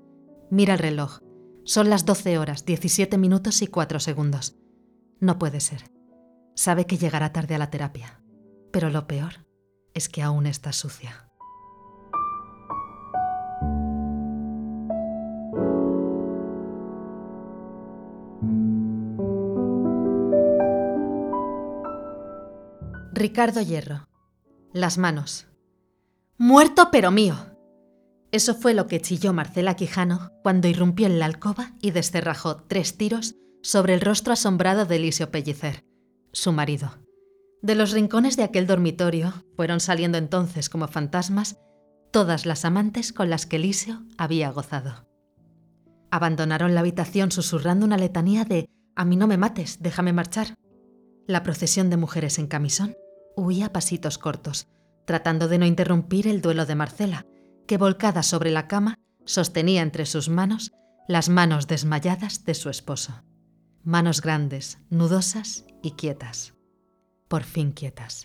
Mira 0.51 0.75
el 0.75 0.81
reloj. 0.81 1.21
Son 1.65 1.91
las 1.91 2.05
12 2.05 2.39
horas, 2.39 2.65
17 2.65 3.19
minutos 3.19 3.63
y 3.63 3.67
4 3.67 4.01
segundos. 4.01 4.57
No 5.21 5.39
puede 5.39 5.61
ser. 5.61 5.91
Sabe 6.55 6.87
que 6.87 6.99
llegará 6.99 7.33
tarde 7.33 7.55
a 7.55 7.59
la 7.59 7.71
terapia. 7.71 8.21
Pero 8.73 8.91
lo 8.91 9.07
peor 9.07 9.47
es 9.95 10.09
que 10.09 10.23
aún 10.23 10.47
está 10.47 10.73
sucia. 10.73 11.31
Ricardo 23.13 23.63
Hierro. 23.63 24.07
Las 24.77 24.99
manos. 24.99 25.47
Muerto 26.37 26.91
pero 26.93 27.11
mío. 27.11 27.35
Eso 28.31 28.55
fue 28.55 28.75
lo 28.75 28.87
que 28.87 29.01
chilló 29.01 29.33
Marcela 29.33 29.75
Quijano 29.75 30.33
cuando 30.43 30.69
irrumpió 30.69 31.07
en 31.07 31.19
la 31.19 31.25
alcoba 31.25 31.73
y 31.81 31.93
descerrajó 31.93 32.57
tres 32.57 32.99
tiros 32.99 33.37
sobre 33.63 33.95
el 33.95 34.03
rostro 34.03 34.35
asombrado 34.35 34.85
de 34.85 34.97
Elisio 34.97 35.31
Pellicer, 35.31 35.87
su 36.31 36.53
marido. 36.53 36.93
De 37.63 37.75
los 37.75 37.93
rincones 37.93 38.37
de 38.37 38.43
aquel 38.43 38.67
dormitorio 38.67 39.33
fueron 39.57 39.81
saliendo 39.81 40.19
entonces 40.19 40.69
como 40.69 40.89
fantasmas 40.89 41.57
todas 42.13 42.45
las 42.45 42.67
amantes 42.67 43.15
con 43.15 43.31
las 43.31 43.47
que 43.47 43.57
Elisio 43.57 44.05
había 44.19 44.51
gozado. 44.51 45.09
Abandonaron 46.11 46.75
la 46.75 46.81
habitación 46.81 47.33
susurrando 47.33 47.87
una 47.87 47.97
letanía 47.97 48.45
de 48.45 48.69
A 48.95 49.07
mí 49.07 49.17
no 49.17 49.27
me 49.27 49.39
mates, 49.39 49.79
déjame 49.81 50.13
marchar. 50.13 50.49
La 51.27 51.43
procesión 51.43 51.89
de 51.89 51.97
mujeres 51.97 52.39
en 52.39 52.47
camisón 52.47 52.95
huía 53.37 53.67
a 53.67 53.73
pasitos 53.73 54.19
cortos, 54.19 54.67
tratando 55.05 55.47
de 55.47 55.59
no 55.59 55.67
interrumpir 55.67 56.27
el 56.27 56.41
duelo 56.41 56.67
de 56.67 56.75
Marcela, 56.75 57.27
que 57.67 57.79
volcada 57.79 58.23
sobre 58.23 58.51
la 58.51 58.67
cama 58.67 58.99
sostenía 59.25 59.83
entre 59.83 60.07
sus 60.07 60.29
manos 60.29 60.73
las 61.09 61.29
manos 61.29 61.67
desmayadas 61.69 62.45
de 62.45 62.55
su 62.55 62.69
esposo. 62.69 63.23
Manos 63.85 64.21
grandes, 64.21 64.79
nudosas 64.91 65.65
y 65.83 65.93
quietas. 65.93 66.55
Por 67.29 67.45
fin 67.45 67.71
quietas. 67.71 68.25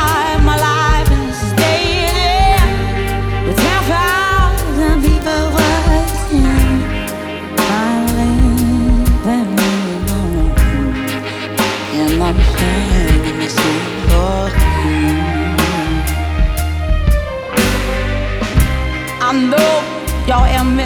y'all 20.31 20.45
am 20.45 20.77
me, 20.77 20.85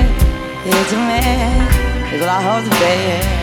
it's 0.65 0.91
a 0.91 0.97
man, 0.97 2.11
is 2.11 2.19
what 2.19 2.29
I 2.29 3.34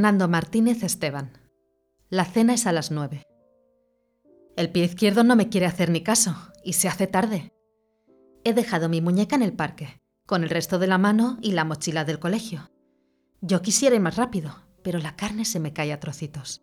Fernando 0.00 0.28
Martínez 0.28 0.82
Esteban. 0.82 1.30
La 2.08 2.24
cena 2.24 2.54
es 2.54 2.66
a 2.66 2.72
las 2.72 2.90
nueve. 2.90 3.26
El 4.56 4.72
pie 4.72 4.84
izquierdo 4.84 5.24
no 5.24 5.36
me 5.36 5.50
quiere 5.50 5.66
hacer 5.66 5.90
ni 5.90 6.02
caso, 6.02 6.34
y 6.64 6.72
se 6.72 6.88
hace 6.88 7.06
tarde. 7.06 7.52
He 8.42 8.54
dejado 8.54 8.88
mi 8.88 9.02
muñeca 9.02 9.36
en 9.36 9.42
el 9.42 9.52
parque, 9.52 10.00
con 10.24 10.42
el 10.42 10.48
resto 10.48 10.78
de 10.78 10.86
la 10.86 10.96
mano 10.96 11.36
y 11.42 11.52
la 11.52 11.66
mochila 11.66 12.06
del 12.06 12.18
colegio. 12.18 12.70
Yo 13.42 13.60
quisiera 13.60 13.94
ir 13.94 14.00
más 14.00 14.16
rápido, 14.16 14.56
pero 14.82 14.98
la 15.00 15.16
carne 15.16 15.44
se 15.44 15.60
me 15.60 15.74
cae 15.74 15.92
a 15.92 16.00
trocitos. 16.00 16.62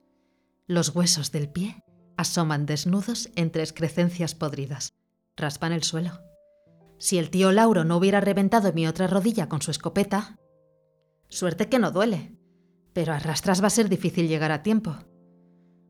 Los 0.66 0.96
huesos 0.96 1.32
del 1.32 1.48
pie 1.48 1.84
asoman 2.16 2.66
desnudos 2.66 3.30
entre 3.36 3.62
excrecencias 3.62 4.34
podridas. 4.34 4.96
Raspan 5.36 5.74
el 5.74 5.84
suelo. 5.84 6.22
Si 6.98 7.20
el 7.20 7.30
tío 7.30 7.52
Lauro 7.52 7.84
no 7.84 7.98
hubiera 7.98 8.20
reventado 8.20 8.74
mi 8.74 8.88
otra 8.88 9.06
rodilla 9.06 9.48
con 9.48 9.62
su 9.62 9.70
escopeta... 9.70 10.40
Suerte 11.30 11.68
que 11.70 11.78
no 11.78 11.92
duele, 11.92 12.37
pero 12.98 13.14
a 13.14 13.20
rastras 13.20 13.62
va 13.62 13.68
a 13.68 13.70
ser 13.70 13.90
difícil 13.90 14.28
llegar 14.28 14.52
a 14.52 14.64
tiempo. 14.64 14.96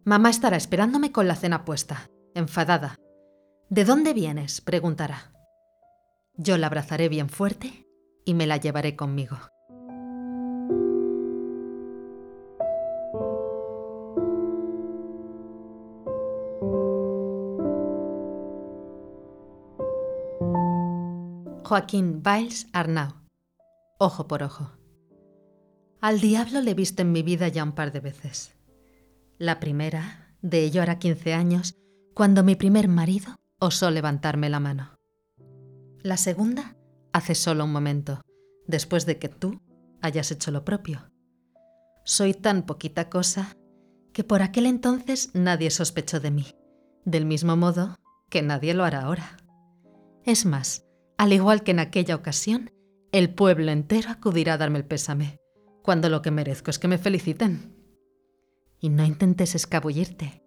Mamá 0.04 0.30
estará 0.30 0.58
esperándome 0.58 1.14
con 1.14 1.26
la 1.26 1.38
cena 1.38 1.64
puesta, 1.64 2.10
enfadada. 2.36 2.98
¿De 3.70 3.86
dónde 3.86 4.14
vienes? 4.14 4.60
preguntará. 4.60 5.32
Yo 6.34 6.58
la 6.58 6.68
abrazaré 6.68 7.08
bien 7.08 7.30
fuerte 7.30 7.88
y 8.26 8.34
me 8.34 8.46
la 8.46 8.58
llevaré 8.58 8.98
conmigo. 8.98 9.38
Joaquín 21.64 22.22
Biles 22.22 22.68
Arnau. 22.74 23.14
Ojo 23.98 24.28
por 24.28 24.44
ojo. 24.44 24.77
Al 26.00 26.20
diablo 26.20 26.62
le 26.62 26.72
he 26.72 26.76
visto 26.76 27.02
en 27.02 27.12
mi 27.12 27.24
vida 27.24 27.48
ya 27.48 27.64
un 27.64 27.72
par 27.72 27.92
de 27.92 28.00
veces. 28.00 28.56
La 29.40 29.60
primera, 29.60 30.36
de 30.42 30.64
ello 30.64 30.82
hará 30.82 31.00
15 31.00 31.34
años, 31.34 31.76
cuando 32.14 32.44
mi 32.44 32.56
primer 32.56 32.88
marido 32.88 33.36
osó 33.60 33.90
levantarme 33.90 34.50
la 34.50 34.60
mano. 34.60 34.96
La 36.04 36.18
segunda, 36.18 36.76
hace 37.14 37.34
solo 37.34 37.66
un 37.66 37.72
momento, 37.72 38.22
después 38.68 39.06
de 39.06 39.18
que 39.18 39.30
tú 39.30 39.60
hayas 40.02 40.32
hecho 40.32 40.52
lo 40.52 40.64
propio. 40.64 41.10
Soy 42.06 42.34
tan 42.34 42.64
poquita 42.66 43.10
cosa 43.10 43.58
que 44.14 44.24
por 44.24 44.42
aquel 44.42 44.68
entonces 44.68 45.32
nadie 45.34 45.72
sospechó 45.72 46.20
de 46.20 46.32
mí, 46.32 46.46
del 47.06 47.26
mismo 47.26 47.58
modo 47.58 47.98
que 48.30 48.42
nadie 48.42 48.74
lo 48.74 48.84
hará 48.84 49.02
ahora. 49.02 49.38
Es 50.26 50.46
más, 50.46 50.86
al 51.18 51.34
igual 51.34 51.64
que 51.64 51.72
en 51.72 51.80
aquella 51.80 52.16
ocasión, 52.16 52.72
el 53.12 53.34
pueblo 53.34 53.72
entero 53.72 54.10
acudirá 54.12 54.54
a 54.54 54.58
darme 54.58 54.80
el 54.80 54.86
pésame, 54.86 55.40
cuando 55.88 56.10
lo 56.10 56.22
que 56.22 56.32
merezco 56.32 56.70
es 56.70 56.80
que 56.80 56.90
me 56.90 56.98
feliciten. 56.98 57.74
Y 58.82 58.90
no 58.90 59.06
intentes 59.06 59.56
escabullirte, 59.56 60.44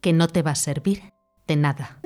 que 0.00 0.12
no 0.12 0.28
te 0.28 0.42
va 0.42 0.52
a 0.52 0.54
servir 0.54 1.14
de 1.48 1.56
nada. 1.56 1.98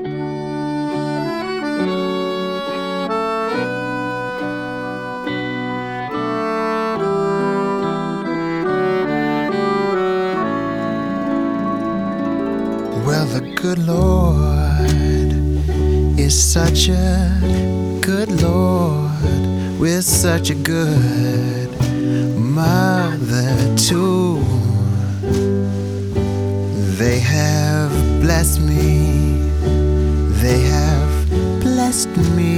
Well, 13.05 13.27
the 13.27 13.55
good 13.61 13.81
Lord 13.81 14.95
is 16.19 16.33
such 16.33 16.89
a 16.89 17.39
good 18.01 18.31
Lord 18.41 19.79
with 19.79 20.05
such 20.05 20.49
a 20.49 20.55
good 20.55 21.62
mother, 22.63 23.77
too. 23.77 24.39
They 27.01 27.19
have 27.19 27.93
blessed 28.21 28.61
me, 28.61 28.91
they 30.45 30.61
have 30.77 31.13
blessed 31.61 32.17
me 32.39 32.55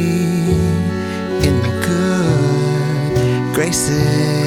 in 1.47 1.55
the 1.67 1.75
good 1.89 3.55
graces 3.55 4.44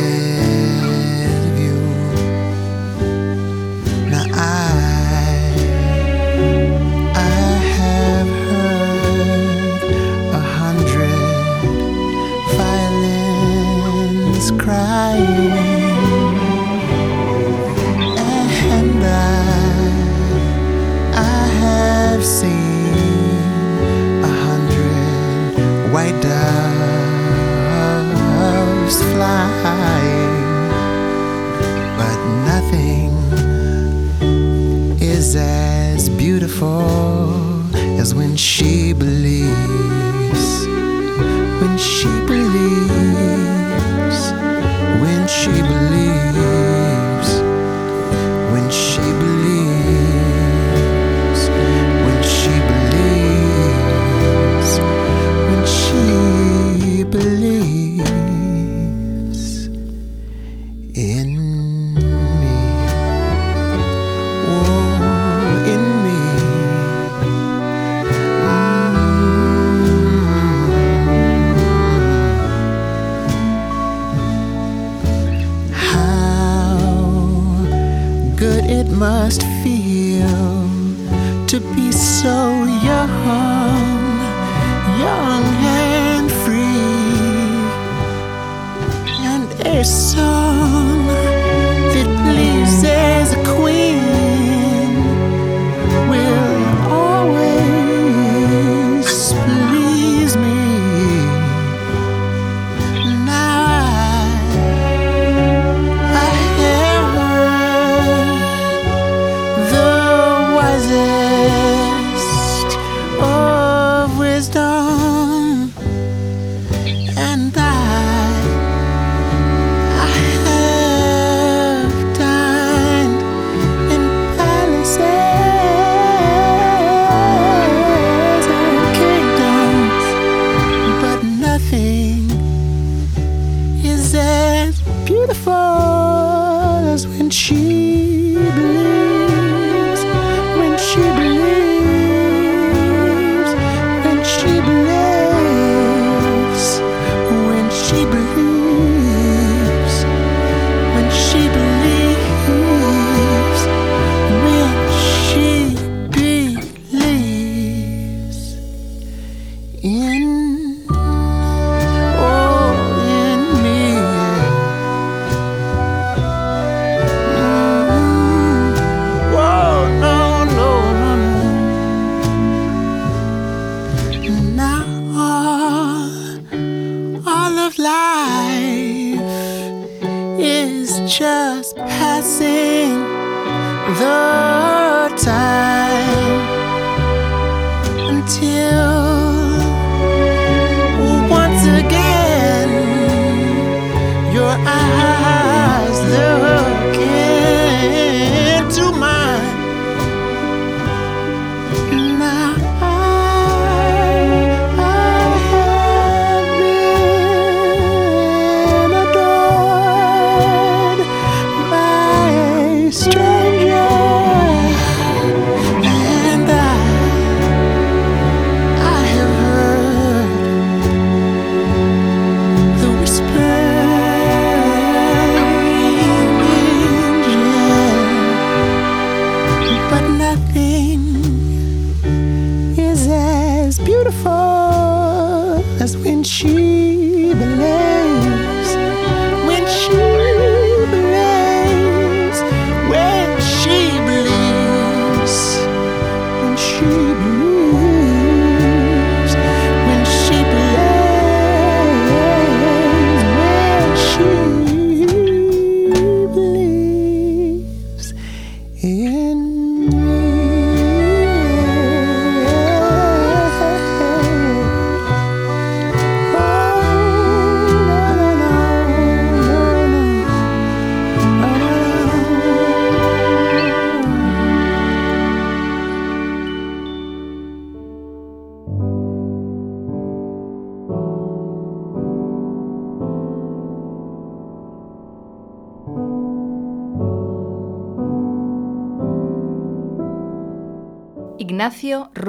a 213.06 213.37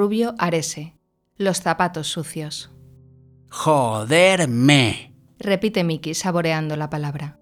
Rubio 0.08 0.34
Arese. 0.38 0.94
Los 1.36 1.60
zapatos 1.60 2.06
sucios. 2.06 2.70
Joderme. 3.50 5.14
Repite 5.38 5.84
Miki 5.84 6.14
saboreando 6.14 6.76
la 6.76 6.88
palabra. 6.88 7.38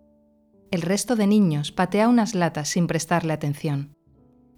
El 0.73 0.83
resto 0.83 1.15
de 1.15 1.29
niños 1.29 1.71
patea 1.71 2.09
unas 2.09 2.35
latas 2.35 2.69
sin 2.69 2.89
prestarle 2.89 3.33
atención, 3.35 3.95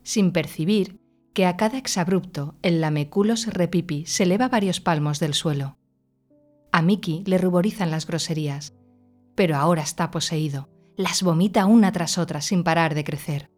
sin 0.05 0.33
percibir 0.33 1.03
que 1.35 1.45
a 1.45 1.59
cada 1.59 1.77
exabrupto 1.77 2.57
el 2.63 2.81
lameculos 2.81 3.47
repipi 3.47 4.07
se 4.07 4.23
eleva 4.23 4.49
varios 4.49 4.81
palmos 4.81 5.21
del 5.21 5.35
suelo. 5.35 5.77
A 6.73 6.81
Miki 6.81 7.25
le 7.27 7.37
ruborizan 7.37 7.91
las 7.91 8.07
groserías, 8.07 8.73
pero 9.35 9.57
ahora 9.57 9.83
está 9.83 10.11
poseído, 10.11 10.71
las 10.97 11.23
vomita 11.23 11.67
una 11.67 11.93
tras 11.93 12.17
otra 12.17 12.41
sin 12.41 12.65
parar 12.65 12.95
de 12.95 13.05
crecer. 13.05 13.51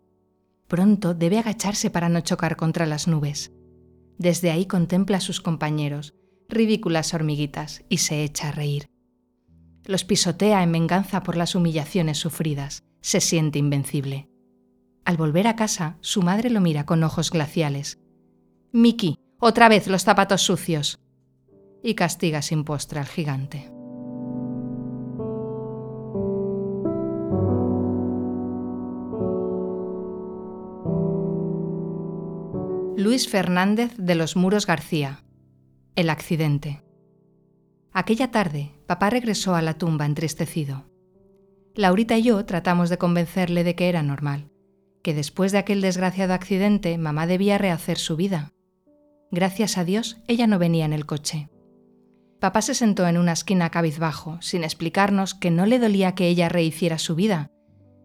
Pronto 0.67 1.15
debe 1.15 1.39
agacharse 1.39 1.89
para 1.89 2.09
no 2.09 2.21
chocar 2.23 2.57
contra 2.57 2.85
las 2.85 3.07
nubes. 3.07 3.53
Desde 4.21 4.51
ahí 4.51 4.67
contempla 4.67 5.17
a 5.17 5.21
sus 5.21 5.41
compañeros, 5.41 6.13
ridículas 6.47 7.15
hormiguitas, 7.15 7.85
y 7.89 7.97
se 7.97 8.23
echa 8.23 8.51
a 8.51 8.53
reír. 8.53 8.91
Los 9.87 10.05
pisotea 10.05 10.63
en 10.63 10.73
venganza 10.73 11.23
por 11.23 11.39
las 11.39 11.55
humillaciones 11.55 12.19
sufridas. 12.19 12.85
Se 13.01 13.23
siente 13.23 13.59
invencible. 13.59 14.29
Al 15.07 15.17
volver 15.17 15.47
a 15.47 15.57
casa, 15.57 15.97
su 16.03 16.21
madre 16.21 16.51
lo 16.51 16.61
mira 16.61 16.85
con 16.85 17.03
ojos 17.03 17.31
glaciales. 17.31 17.99
Miki, 18.73 19.17
otra 19.39 19.71
vez 19.71 19.87
los 19.87 20.03
zapatos 20.03 20.43
sucios. 20.43 20.99
Y 21.83 21.95
castiga 21.95 22.43
sin 22.43 22.65
postre 22.65 23.01
al 23.01 23.07
gigante. 23.07 23.73
Luis 33.11 33.29
Fernández 33.29 33.91
de 33.97 34.15
los 34.15 34.37
Muros 34.37 34.69
García. 34.69 35.25
El 35.97 36.11
accidente. 36.11 36.85
Aquella 37.93 38.31
tarde, 38.31 38.71
papá 38.87 39.11
regresó 39.11 39.57
a 39.57 39.63
la 39.63 39.75
tumba 39.75 40.07
entristecido. 40.07 40.85
Laurita 41.75 42.17
y 42.17 42.23
yo 42.23 42.45
tratamos 42.45 42.89
de 42.89 42.99
convencerle 42.99 43.65
de 43.65 43.75
que 43.75 43.89
era 43.89 44.05
normal, 44.05 44.53
que 45.03 45.13
después 45.13 45.51
de 45.51 45.59
aquel 45.59 45.81
desgraciado 45.81 46.35
accidente 46.35 46.97
mamá 46.99 47.27
debía 47.27 47.59
rehacer 47.59 47.99
su 47.99 48.15
vida. 48.15 48.53
Gracias 49.33 49.77
a 49.77 49.85
Dios, 49.85 50.19
ella 50.29 50.47
no 50.47 50.61
venía 50.61 50.85
en 50.85 50.93
el 50.93 51.05
coche. 51.05 51.49
Papá 52.39 52.63
se 52.63 52.75
sentó 52.75 53.09
en 53.09 53.19
una 53.19 53.33
esquina 53.33 53.71
cabizbajo, 53.71 54.41
sin 54.41 54.63
explicarnos 54.63 55.35
que 55.35 55.51
no 55.51 55.67
le 55.67 55.81
dolía 55.81 56.15
que 56.15 56.29
ella 56.29 56.49
rehiciera 56.49 56.99
su 56.99 57.17
vida, 57.17 57.51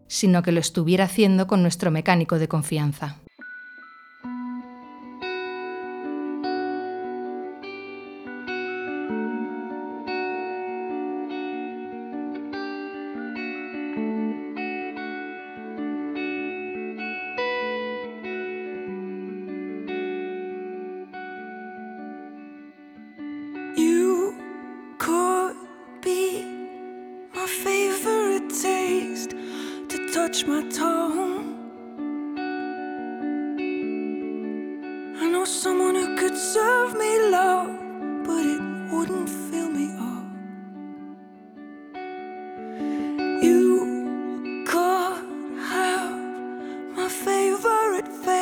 sino 0.08 0.42
que 0.42 0.50
lo 0.50 0.58
estuviera 0.58 1.04
haciendo 1.04 1.46
con 1.46 1.62
nuestro 1.62 1.92
mecánico 1.92 2.40
de 2.40 2.48
confianza. 2.48 3.20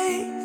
life. 0.05 0.44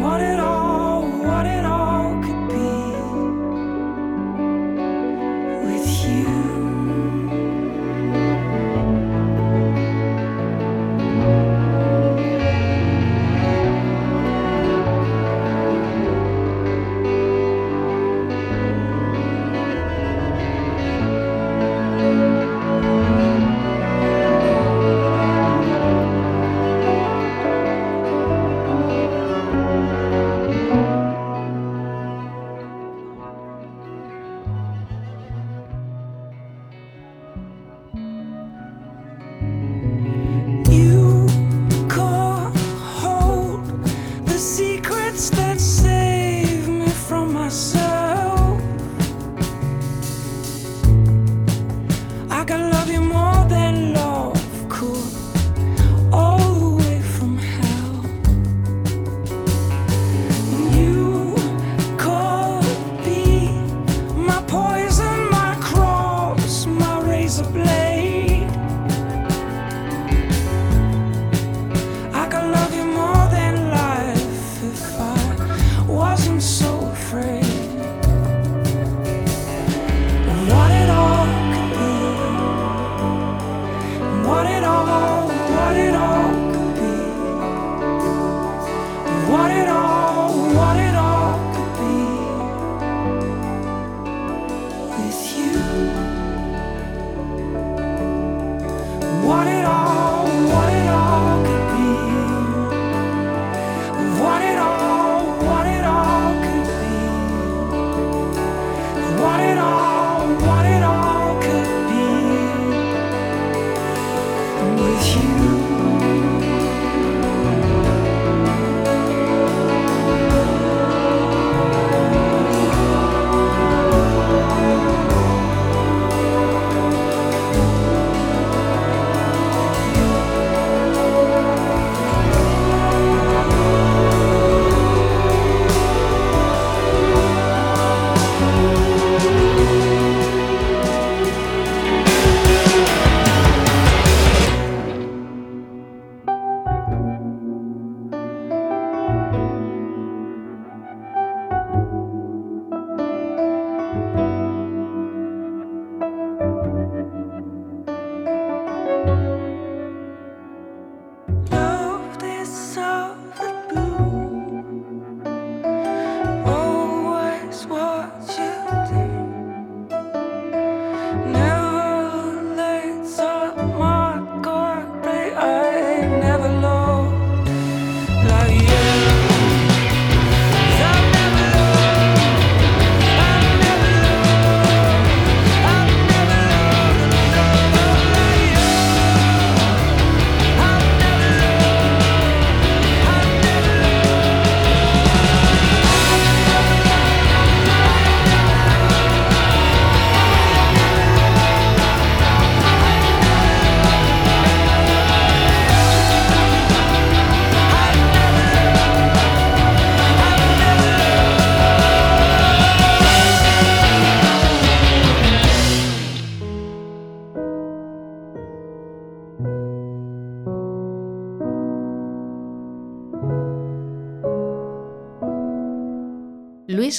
What 0.00 0.22
it 0.22 0.40
all 0.40 0.49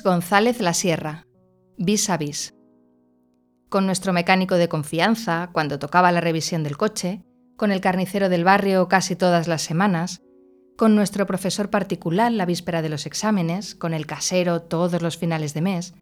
González 0.04 0.62
La 0.62 0.74
Sierra, 0.74 1.28
vis 1.78 2.10
a 2.10 2.18
vis. 2.18 2.56
Con 3.70 3.86
nuestro 3.86 4.14
mecánico 4.14 4.56
de 4.56 4.68
confianza, 4.68 5.50
cuando 5.54 5.80
tocaba 5.80 6.12
la 6.12 6.22
revisión 6.22 6.64
del 6.64 6.78
coche, 6.78 7.24
con 7.56 7.72
el 7.72 7.82
carnicero 7.82 8.30
del 8.30 8.44
barrio 8.44 8.88
casi 8.88 9.16
todas 9.16 9.48
las 9.48 9.62
semanas, 9.62 10.22
con 10.78 10.96
nuestro 10.96 11.28
profesor 11.28 11.70
particular 11.70 12.32
la 12.32 12.46
víspera 12.46 12.82
de 12.82 12.90
los 12.90 13.06
exámenes, 13.06 13.76
con 13.76 13.94
el 13.94 14.08
casero 14.08 14.64
todos 14.64 15.02
los 15.02 15.18
finales 15.18 15.54
de 15.54 15.62
mes, 15.62 15.94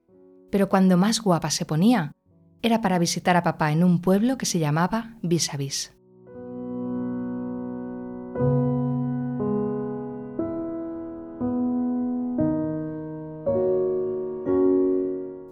pero 0.52 0.70
cuando 0.70 0.96
más 0.96 1.22
guapa 1.22 1.50
se 1.50 1.66
ponía, 1.66 2.14
era 2.62 2.82
para 2.82 3.00
visitar 3.00 3.36
a 3.36 3.44
papá 3.44 3.72
en 3.72 3.84
un 3.84 4.02
pueblo 4.02 4.38
que 4.38 4.46
se 4.46 4.60
llamaba 4.60 5.18
Vis 5.22 5.54
a 5.54 5.58
Vis. 5.58 5.99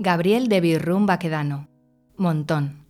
Gabriel 0.07 0.47
de 0.47 0.61
Birrún 0.61 1.05
Baquedano, 1.05 1.67
Montón. 2.15 2.85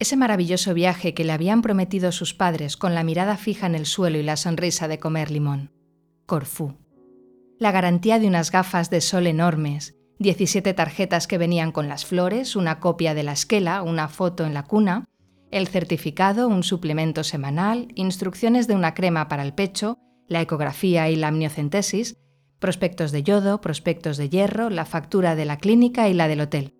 Ese 0.00 0.16
maravilloso 0.16 0.74
viaje 0.74 1.14
que 1.14 1.22
le 1.22 1.30
habían 1.30 1.62
prometido 1.62 2.10
sus 2.10 2.34
padres 2.34 2.76
con 2.76 2.92
la 2.92 3.04
mirada 3.04 3.36
fija 3.36 3.66
en 3.66 3.76
el 3.76 3.86
suelo 3.86 4.18
y 4.18 4.24
la 4.24 4.36
sonrisa 4.36 4.88
de 4.88 4.98
comer 4.98 5.30
limón. 5.30 5.70
Corfú. 6.26 6.74
La 7.60 7.70
garantía 7.70 8.18
de 8.18 8.26
unas 8.26 8.50
gafas 8.50 8.90
de 8.90 9.00
sol 9.00 9.28
enormes, 9.28 9.94
17 10.18 10.74
tarjetas 10.74 11.28
que 11.28 11.38
venían 11.38 11.70
con 11.70 11.86
las 11.86 12.04
flores, 12.04 12.56
una 12.56 12.80
copia 12.80 13.14
de 13.14 13.22
la 13.22 13.34
esquela, 13.34 13.82
una 13.82 14.08
foto 14.08 14.44
en 14.44 14.54
la 14.54 14.64
cuna, 14.64 15.04
el 15.52 15.68
certificado, 15.68 16.48
un 16.48 16.64
suplemento 16.64 17.22
semanal, 17.22 17.92
instrucciones 17.94 18.66
de 18.66 18.74
una 18.74 18.94
crema 18.94 19.28
para 19.28 19.44
el 19.44 19.54
pecho, 19.54 19.98
la 20.26 20.40
ecografía 20.40 21.08
y 21.10 21.14
la 21.14 21.28
amniocentesis, 21.28 22.16
prospectos 22.60 23.10
de 23.10 23.22
yodo, 23.24 23.60
prospectos 23.60 24.16
de 24.18 24.28
hierro, 24.28 24.70
la 24.70 24.84
factura 24.84 25.34
de 25.34 25.46
la 25.46 25.56
clínica 25.56 26.08
y 26.08 26.14
la 26.14 26.28
del 26.28 26.42
hotel. 26.42 26.74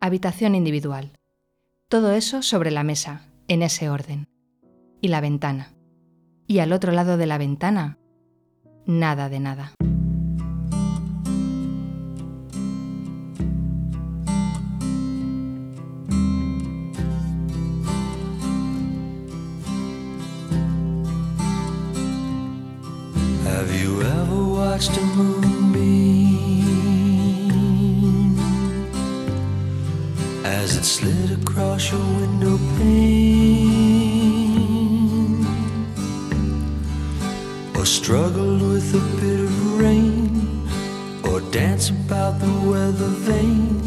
Habitación 0.00 0.54
individual. 0.54 1.18
Todo 1.88 2.12
eso 2.12 2.42
sobre 2.42 2.70
la 2.70 2.84
mesa, 2.84 3.28
en 3.48 3.62
ese 3.62 3.90
orden. 3.90 4.28
Y 5.00 5.08
la 5.08 5.20
ventana. 5.20 5.74
Y 6.46 6.60
al 6.60 6.72
otro 6.72 6.92
lado 6.92 7.16
de 7.16 7.26
la 7.26 7.38
ventana, 7.38 7.98
nada 8.86 9.28
de 9.28 9.40
nada. 9.40 9.72
Have 23.66 23.82
you 23.82 24.00
ever 24.00 24.44
watched 24.44 24.96
a 24.96 25.00
moonbeam 25.00 25.82
as 30.44 30.76
it 30.76 30.84
slid 30.84 31.32
across 31.42 31.90
your 31.90 31.98
window 31.98 32.58
pane? 32.78 33.26
Or 37.74 37.84
struggled 37.84 38.62
with 38.62 38.94
a 38.94 39.00
bit 39.20 39.40
of 39.40 39.80
rain? 39.80 40.68
Or 41.24 41.40
dance 41.50 41.90
about 41.90 42.38
the 42.38 42.52
weather 42.70 43.10
vane? 43.26 43.82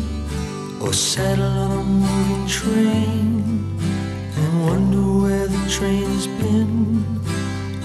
Or 0.81 0.91
settle 0.91 1.45
on 1.45 1.71
a 1.71 1.83
moving 1.85 2.47
train 2.47 3.79
and 4.35 4.65
wonder 4.65 5.21
where 5.21 5.47
the 5.47 5.69
train 5.69 6.03
has 6.03 6.27
been? 6.27 7.18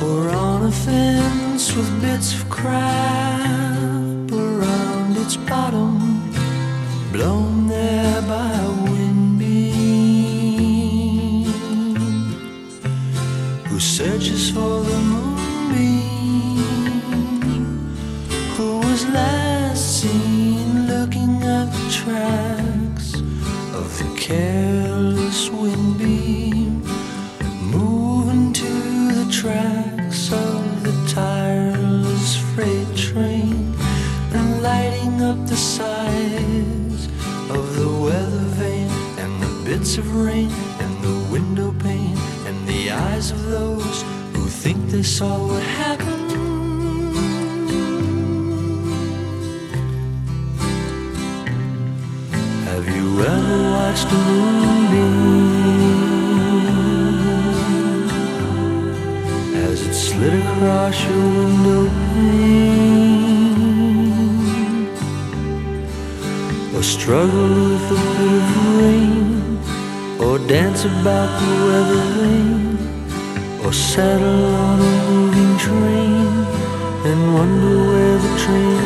Or 0.04 0.28
on 0.28 0.66
a 0.66 0.70
fence 0.70 1.74
with 1.74 1.90
bits 2.02 2.34
of 2.34 2.42
crap 2.50 4.30
around 4.30 5.16
its 5.16 5.36
bottom, 5.38 5.94
blown 7.10 7.43
the 39.96 40.00
of 40.00 40.16
rain 40.16 40.50
and 40.80 41.04
the 41.04 41.14
window 41.30 41.72
pane 41.78 42.18
and 42.46 42.66
the 42.66 42.90
eyes 42.90 43.30
of 43.30 43.44
those 43.44 44.02
who 44.32 44.48
think 44.48 44.90
they 44.90 45.02
saw 45.02 45.46
what 45.46 45.62
happened. 45.62 46.30
Have 52.66 52.88
you 52.96 53.20
ever 53.20 53.70
watched 53.70 54.08
a 54.10 54.14
moonbeam 54.14 55.14
as 59.68 59.86
it 59.86 59.94
slid 59.94 60.34
across 60.44 61.04
your 61.04 61.26
window 61.38 61.88
pane? 62.14 62.54
Or 66.74 66.82
struggle 66.82 67.48
with 67.48 67.90
a 67.92 67.94
bit 68.18 68.42
rain? 68.82 69.23
Or 70.24 70.38
dance 70.38 70.84
about 70.86 71.30
the 71.40 71.52
weather 71.68 72.04
vane? 72.16 72.78
Or 73.64 73.72
settle 73.72 74.44
on 74.68 74.80
a 74.80 75.10
moving 75.10 75.58
train 75.58 76.32
and 77.08 77.34
wonder 77.34 77.76
where 77.90 78.16
the 78.24 78.32
train 78.42 78.83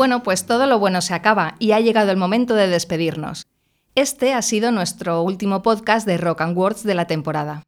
Bueno, 0.00 0.22
pues 0.22 0.46
todo 0.46 0.66
lo 0.66 0.78
bueno 0.78 1.02
se 1.02 1.12
acaba 1.12 1.56
y 1.58 1.72
ha 1.72 1.80
llegado 1.80 2.10
el 2.10 2.16
momento 2.16 2.54
de 2.54 2.68
despedirnos. 2.68 3.46
Este 3.94 4.32
ha 4.32 4.40
sido 4.40 4.72
nuestro 4.72 5.20
último 5.20 5.60
podcast 5.60 6.06
de 6.06 6.16
Rock 6.16 6.40
and 6.40 6.56
Words 6.56 6.84
de 6.84 6.94
la 6.94 7.06
temporada. 7.06 7.64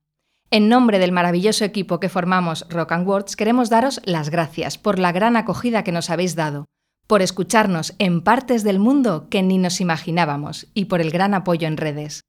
En 0.51 0.70
nombre 0.70 0.99
del 0.99 1.12
maravilloso 1.12 1.66
equipo 1.66 2.01
que 2.01 2.09
formamos 2.09 2.64
Rock 2.70 2.93
and 2.93 3.07
Words, 3.07 3.37
queremos 3.37 3.68
daros 3.68 4.01
las 4.07 4.30
gracias 4.30 4.78
por 4.78 4.99
la 4.99 5.12
gran 5.12 5.37
acogida 5.37 5.85
que 5.85 5.93
nos 5.93 6.09
habéis 6.09 6.35
dado, 6.35 6.64
por 7.07 7.20
escucharnos 7.20 7.93
en 7.99 8.22
partes 8.22 8.64
del 8.64 8.78
mundo 8.78 9.28
que 9.28 9.43
ni 9.43 9.59
nos 9.59 9.83
imaginábamos 9.83 10.68
y 10.72 10.87
por 10.87 11.03
el 11.03 11.11
gran 11.11 11.35
apoyo 11.35 11.68
en 11.68 11.76
redes. 11.76 12.22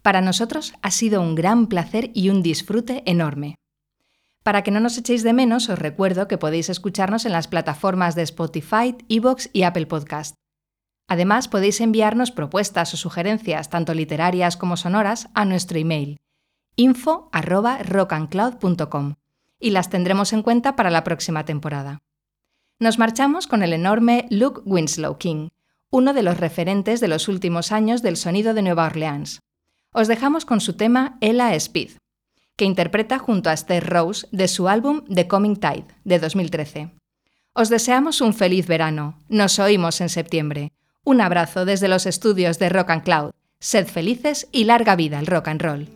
Para 0.00 0.22
nosotros 0.22 0.72
ha 0.80 0.90
sido 0.90 1.20
un 1.20 1.34
gran 1.34 1.66
placer 1.66 2.12
y 2.14 2.30
un 2.30 2.42
disfrute 2.42 3.02
enorme. 3.04 3.56
Para 4.50 4.64
que 4.64 4.72
no 4.72 4.80
nos 4.80 4.98
echéis 4.98 5.22
de 5.22 5.32
menos, 5.32 5.68
os 5.68 5.78
recuerdo 5.78 6.26
que 6.26 6.36
podéis 6.36 6.70
escucharnos 6.70 7.24
en 7.24 7.30
las 7.30 7.46
plataformas 7.46 8.16
de 8.16 8.22
Spotify, 8.22 8.96
Evox 9.08 9.48
y 9.52 9.62
Apple 9.62 9.86
Podcast. 9.86 10.34
Además, 11.06 11.46
podéis 11.46 11.80
enviarnos 11.80 12.32
propuestas 12.32 12.92
o 12.92 12.96
sugerencias, 12.96 13.70
tanto 13.70 13.94
literarias 13.94 14.56
como 14.56 14.76
sonoras, 14.76 15.28
a 15.34 15.44
nuestro 15.44 15.78
email 15.78 16.18
info@rockandcloud.com 16.74 19.14
y 19.60 19.70
las 19.70 19.88
tendremos 19.88 20.32
en 20.32 20.42
cuenta 20.42 20.74
para 20.74 20.90
la 20.90 21.04
próxima 21.04 21.44
temporada. 21.44 22.00
Nos 22.80 22.98
marchamos 22.98 23.46
con 23.46 23.62
el 23.62 23.72
enorme 23.72 24.26
Luke 24.30 24.62
Winslow 24.64 25.16
King, 25.16 25.50
uno 25.90 26.12
de 26.12 26.24
los 26.24 26.38
referentes 26.38 26.98
de 26.98 27.06
los 27.06 27.28
últimos 27.28 27.70
años 27.70 28.02
del 28.02 28.16
sonido 28.16 28.52
de 28.52 28.62
Nueva 28.62 28.86
Orleans. 28.86 29.38
Os 29.92 30.08
dejamos 30.08 30.44
con 30.44 30.60
su 30.60 30.72
tema 30.72 31.18
Ella 31.20 31.54
Speed, 31.54 31.92
que 32.60 32.66
interpreta 32.66 33.18
junto 33.18 33.48
a 33.48 33.54
Esther 33.54 33.88
Rose 33.88 34.26
de 34.32 34.46
su 34.46 34.68
álbum 34.68 35.00
The 35.06 35.26
Coming 35.26 35.56
Tide 35.56 35.86
de 36.04 36.18
2013. 36.18 36.90
Os 37.54 37.70
deseamos 37.70 38.20
un 38.20 38.34
feliz 38.34 38.66
verano. 38.66 39.18
Nos 39.30 39.58
oímos 39.58 40.02
en 40.02 40.10
septiembre. 40.10 40.70
Un 41.02 41.22
abrazo 41.22 41.64
desde 41.64 41.88
los 41.88 42.04
estudios 42.04 42.58
de 42.58 42.68
Rock 42.68 42.90
and 42.90 43.02
Cloud. 43.02 43.30
Sed 43.60 43.86
felices 43.86 44.46
y 44.52 44.64
larga 44.64 44.94
vida 44.94 45.18
al 45.18 45.26
rock 45.26 45.48
and 45.48 45.62
roll. 45.62 45.88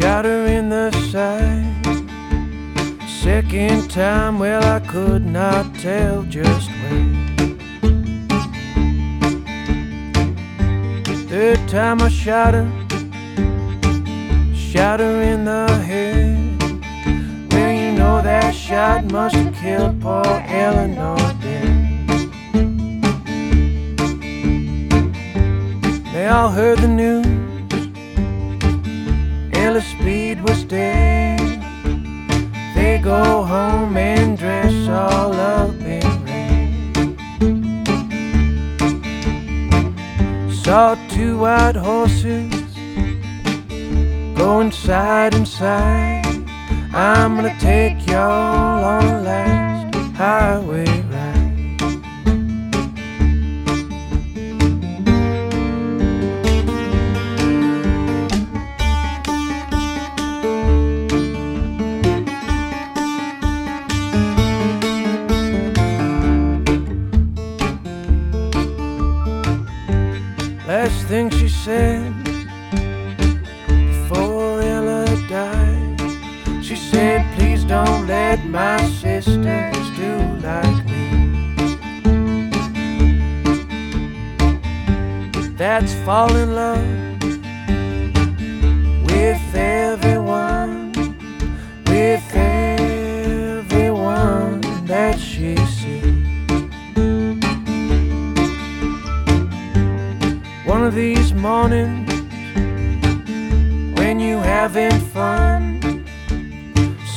In 0.00 0.68
the 0.68 0.90
side. 1.10 1.86
Second 3.08 3.90
time, 3.90 4.38
well, 4.38 4.64
I 4.64 4.80
could 4.80 5.24
not 5.24 5.74
tell 5.74 6.22
just 6.24 6.70
when. 6.70 7.58
Third 11.28 11.68
time 11.68 12.00
I 12.00 12.08
shot 12.08 12.54
her 15.00 15.22
in 15.22 15.44
the 15.44 15.66
head. 15.84 16.62
Well, 17.52 17.72
you 17.72 17.92
know 17.92 18.22
that 18.22 18.54
shot 18.54 19.04
must 19.10 19.34
have 19.36 19.54
killed 19.54 20.00
poor 20.00 20.24
Eleanor 20.46 21.16
dead. 21.40 21.72
They 26.12 26.26
all 26.28 26.50
heard 26.50 26.78
the 26.78 26.88
news. 26.88 27.41
Ella 29.64 29.80
Speed 29.80 30.40
was 30.42 30.64
dead. 30.64 31.38
They 32.74 32.98
go 32.98 33.44
home 33.44 33.96
and 33.96 34.36
dress 34.36 34.88
all 34.88 35.32
up 35.32 35.80
in 35.80 36.02
red. 36.26 37.22
Saw 40.52 40.96
two 41.10 41.38
white 41.38 41.76
horses 41.76 42.52
going 44.36 44.72
side 44.72 45.32
and 45.36 45.46
side. 45.46 46.26
I'm 46.92 47.36
gonna 47.36 47.56
take 47.60 48.04
y'all 48.08 48.84
on 48.84 49.22
last 49.22 49.94
highway 50.16 51.02
Thing 71.12 71.28
she 71.28 71.46
said 71.50 72.10
before 73.86 74.62
Ella 74.62 75.04
died, 75.28 76.00
she 76.64 76.74
said, 76.74 77.20
Please 77.36 77.64
don't 77.64 78.06
let 78.06 78.42
my 78.46 78.82
sisters 78.88 79.90
do 79.94 80.16
like 80.40 80.86
me. 80.86 81.04
That's 85.54 85.92
fall 86.06 86.34
in 86.34 86.54
love 86.54 87.22
with 89.04 89.54
everyone, 89.54 89.81
mornings 101.42 102.08
when 103.98 104.20
you 104.20 104.36
having 104.38 104.96
fun, 105.10 106.06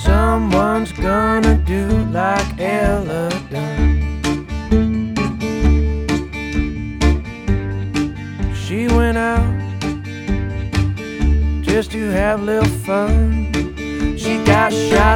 someone's 0.03 0.91
gonna 0.93 1.55
do 1.59 1.87
like 2.05 2.59
Ella 2.59 3.29
done. 3.51 5.13
She 8.55 8.87
went 8.87 9.19
out 9.19 9.45
just 11.61 11.91
to 11.91 12.09
have 12.09 12.41
a 12.41 12.43
little 12.43 12.75
fun. 12.79 13.53
She 14.17 14.43
got 14.43 14.73
shot 14.73 15.14